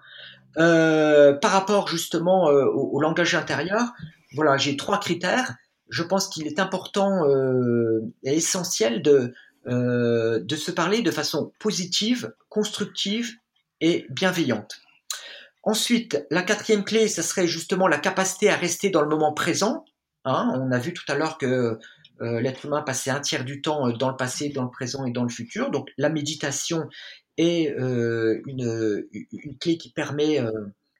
[0.57, 3.93] euh, par rapport justement euh, au, au, langage intérieur,
[4.35, 5.55] voilà, j'ai trois critères.
[5.89, 9.33] Je pense qu'il est important euh, et essentiel de,
[9.67, 13.33] de se parler de façon positive, constructive
[13.81, 14.79] et bienveillante.
[15.63, 19.83] Ensuite, la quatrième clé, ce serait justement la capacité à rester dans le moment présent.
[20.23, 20.51] Hein.
[20.55, 21.77] on a vu tout à l'heure que
[22.19, 25.11] l'être humain passait un tiers du temps euh, dans le passé, dans le présent et
[25.11, 25.71] dans le futur.
[25.71, 26.89] Donc la méditation
[27.37, 30.39] est une, une, clé qui permet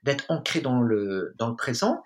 [0.04, 2.04] d'être ancré dans le, dans le présent.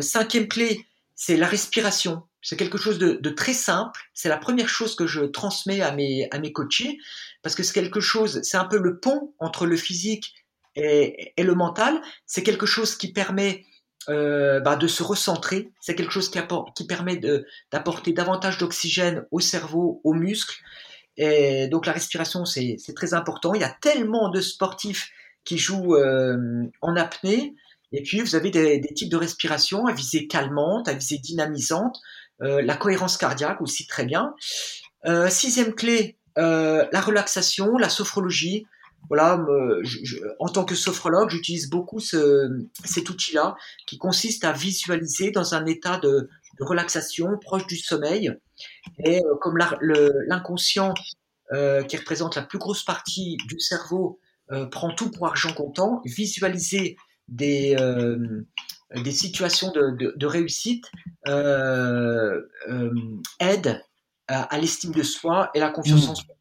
[0.00, 0.84] cinquième clé,
[1.14, 2.24] c'est la respiration.
[2.40, 4.00] C'est quelque chose de, de très simple.
[4.14, 6.98] C'est la première chose que je transmets à mes, à mes coachés
[7.42, 10.34] parce que c'est quelque chose, c'est un peu le pont entre le physique
[10.74, 12.00] et, et le mental.
[12.26, 13.64] C'est quelque chose qui permet
[14.08, 15.70] euh, bah, de se recentrer.
[15.80, 17.20] C'est quelque chose qui, apporte, qui permet
[17.70, 20.60] d'apporter davantage d'oxygène au cerveau, aux muscles.
[21.16, 23.54] Et donc la respiration, c'est très important.
[23.54, 25.10] Il y a tellement de sportifs
[25.44, 27.54] qui jouent euh, en apnée.
[27.94, 32.00] Et puis, vous avez des, des, types de respiration à visée calmante, à visée dynamisante.
[32.42, 34.34] Euh, la cohérence cardiaque aussi très bien.
[35.06, 38.66] Euh, sixième clé, euh, la relaxation, la sophrologie.
[39.08, 39.44] Voilà,
[40.38, 45.98] en tant que sophrologue, j'utilise beaucoup cet outil-là qui consiste à visualiser dans un état
[45.98, 46.28] de,
[46.60, 48.32] relaxation proche du sommeil.
[49.04, 50.94] Et comme l'inconscient,
[51.52, 54.20] qui représente la plus grosse partie du cerveau,
[54.70, 56.96] prend tout pour argent comptant, visualiser
[57.28, 57.76] des,
[59.00, 60.90] des situations de, de, réussite
[61.28, 62.90] euh, euh,
[63.40, 63.82] aident
[64.28, 66.16] à, l'estime de soi et la confiance en mmh.
[66.16, 66.34] soi.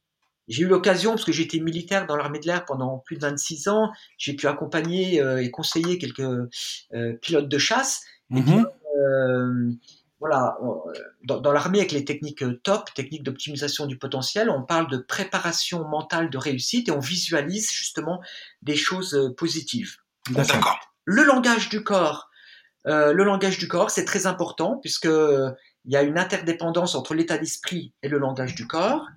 [0.51, 3.21] J'ai eu l'occasion, parce que j'ai été militaire dans l'armée de l'air pendant plus de
[3.21, 8.03] 26 ans, j'ai pu accompagner euh, et conseiller quelques euh, pilotes de chasse.
[8.35, 9.77] Et puis, mmh.
[10.19, 10.57] voilà,
[11.25, 15.85] dans, dans l'armée, avec les techniques top, techniques d'optimisation du potentiel, on parle de préparation
[15.87, 18.21] mentale de réussite et on visualise justement
[18.61, 19.97] des choses positives.
[20.29, 20.79] D'accord.
[21.03, 22.31] Le langage du corps,
[22.87, 25.51] euh, le langage du corps, c'est très important puisque euh,
[25.85, 29.07] il y a une interdépendance entre l'état d'esprit et le langage du corps.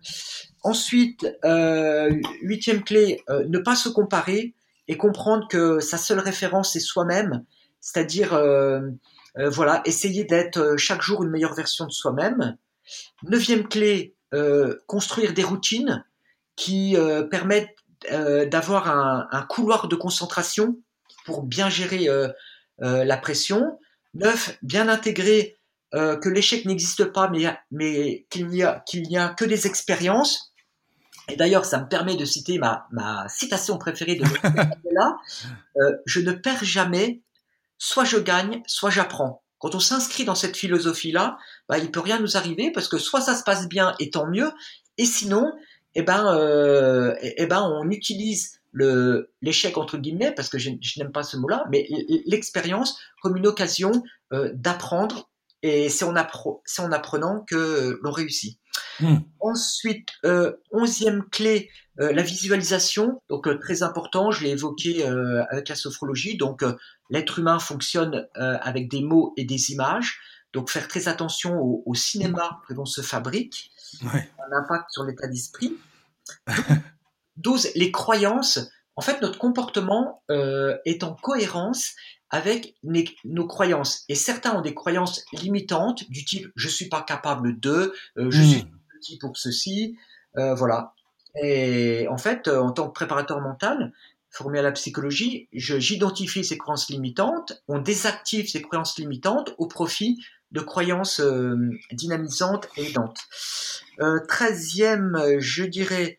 [0.62, 2.10] Ensuite, euh,
[2.40, 4.54] huitième clé, euh, ne pas se comparer
[4.88, 7.44] et comprendre que sa seule référence est soi-même,
[7.80, 8.38] c'est-à-dire
[9.36, 12.56] voilà, essayer d'être chaque jour une meilleure version de soi-même.
[13.22, 14.14] Neuvième clé,
[14.86, 16.04] construire des routines
[16.54, 16.96] qui
[17.30, 17.76] permettent
[18.10, 20.78] d'avoir un, un, couloir de concentration
[21.24, 22.08] pour bien gérer
[22.82, 23.78] euh, la pression.
[24.14, 25.56] Neuf, bien intégrer
[25.94, 29.66] euh, que l'échec n'existe pas, mais, mais qu'il n'y a, qu'il n'y a que des
[29.66, 30.52] expériences.
[31.28, 34.24] Et d'ailleurs, ça me permet de citer ma, ma citation préférée de
[34.92, 35.16] là.
[35.76, 37.20] Euh, je ne perds jamais,
[37.78, 39.42] soit je gagne, soit j'apprends.
[39.58, 41.36] Quand on s'inscrit dans cette philosophie-là,
[41.68, 44.28] bah, il peut rien nous arriver parce que soit ça se passe bien et tant
[44.28, 44.52] mieux,
[44.98, 45.52] et sinon,
[45.94, 50.70] eh ben, euh, eh, eh ben, on utilise le l'échec entre guillemets parce que je,
[50.98, 51.88] n'aime pas ce mot-là, mais
[52.26, 55.30] l'expérience comme une occasion euh, d'apprendre
[55.64, 58.60] et c'est en, en, apprenant que l'on réussit.
[59.00, 59.16] Hmm.
[59.40, 63.22] Ensuite, euh, onzième clé, euh, la visualisation.
[63.30, 66.36] Donc euh, très important, je l'ai évoqué euh, avec la sophrologie.
[66.36, 66.62] Donc
[67.08, 70.20] l'être humain fonctionne avec des mots et des images.
[70.52, 73.70] Donc faire très attention au, au cinéma que l'on se fabrique,
[74.12, 74.30] ouais.
[74.38, 75.76] un impact sur l'état d'esprit.
[77.38, 77.70] 12.
[77.74, 78.60] Les croyances.
[78.96, 81.94] En fait, notre comportement est en cohérence
[82.30, 82.74] avec
[83.24, 84.04] nos croyances.
[84.08, 88.40] Et certains ont des croyances limitantes du type je suis pas capable de, euh, je
[88.40, 88.44] hmm.
[88.44, 89.96] suis petit pour ceci,
[90.36, 90.94] euh, voilà.
[91.40, 93.92] Et en fait, euh, en tant que préparateur mental,
[94.30, 100.20] formé à la psychologie, j'identifie ces croyances limitantes, on désactive ces croyances limitantes au profit
[100.50, 101.20] de croyances
[101.92, 103.20] dynamisantes et aidantes.
[104.26, 106.18] treizième, je dirais,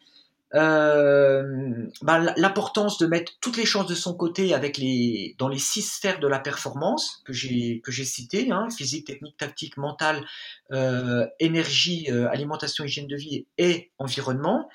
[0.55, 5.59] euh, bah, l'importance de mettre toutes les chances de son côté avec les dans les
[5.59, 10.25] six sphères de la performance que j'ai que j'ai cité hein, physique, technique, tactique, mentale,
[10.71, 14.69] euh, énergie, euh, alimentation, hygiène de vie et environnement.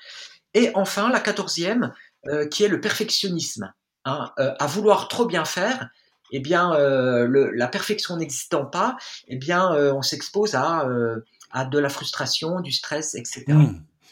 [0.53, 1.93] Et enfin la quatorzième
[2.27, 3.73] euh, qui est le perfectionnisme.
[4.03, 5.89] Hein, euh, à vouloir trop bien faire,
[6.31, 10.87] eh bien le, la perfection n'existant pas, eh bien on s'expose à
[11.51, 13.45] à de la frustration, du stress, etc.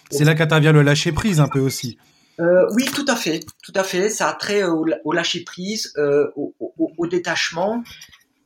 [0.10, 1.98] C'est là qu'intervient le lâcher prise un peu aussi.
[2.40, 4.10] Euh, oui, tout à fait, tout à fait.
[4.10, 7.84] Ça a trait au, lâcher prise, euh, au, détachement,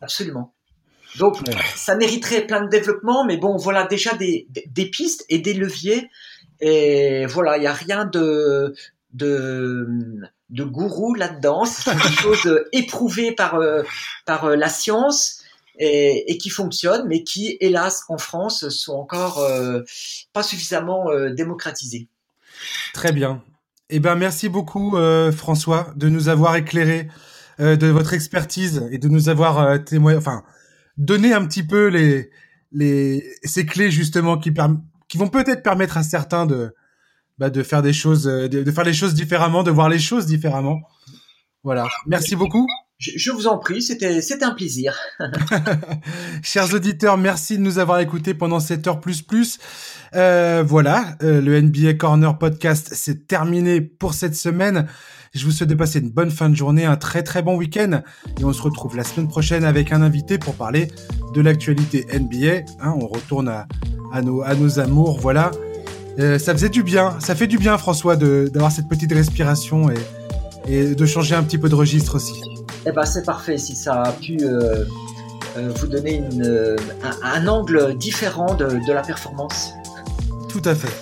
[0.02, 0.54] absolument.
[1.18, 1.38] Donc,
[1.76, 6.10] ça mériterait plein de développement, mais bon, voilà déjà des, des pistes et des leviers.
[6.60, 8.74] Et voilà, il n'y a rien de,
[9.12, 9.88] de,
[10.50, 11.66] de gourou là-dedans.
[11.66, 13.84] C'est des choses éprouvées par, euh,
[14.26, 15.43] par la science
[15.80, 19.82] et, qui fonctionnent, mais qui, hélas, en France, sont encore euh,
[20.34, 22.08] pas suffisamment euh, démocratisés.
[22.94, 23.44] Très bien.
[23.90, 27.08] Eh ben, merci beaucoup, euh, François, de nous avoir éclairé
[27.60, 30.44] de votre expertise et de nous avoir témoigné, enfin,
[30.98, 32.32] donné un petit peu les,
[32.72, 36.74] les, ces clés justement qui, vont peut-être permettre à certains de,
[37.38, 40.82] bah, de faire des choses, de, faire les choses différemment, de voir les choses différemment.
[41.64, 41.88] Voilà.
[42.08, 42.68] Merci beaucoup.
[43.04, 44.98] Je, vous en prie, c'était un plaisir.
[46.42, 49.60] Chers auditeurs, merci de nous avoir écoutés pendant cette heure plus plus.
[50.16, 54.88] Euh, voilà, euh, le NBA Corner podcast c'est terminé pour cette semaine.
[55.34, 58.04] Je vous souhaite de passer une bonne fin de journée, un très très bon week-end,
[58.40, 60.90] et on se retrouve la semaine prochaine avec un invité pour parler
[61.34, 62.72] de l'actualité NBA.
[62.80, 63.68] Hein, on retourne à,
[64.14, 65.52] à, nos à nos amours, voilà.
[66.20, 69.98] Euh, ça faisait du bien, ça fait du bien François d'avoir cette petite respiration et,
[70.68, 72.53] et de changer un petit peu de registre aussi.
[72.86, 74.86] Eh ben, c'est parfait si ça a pu euh,
[75.58, 76.76] euh, vous donner euh,
[77.24, 79.72] un, angle différent de, la performance.
[80.50, 80.94] Tout à fait.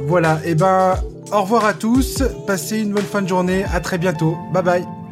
[0.00, 0.96] Voilà, eh ben
[1.32, 5.03] au revoir à tous, passez une bonne fin de journée, à très bientôt, bye bye.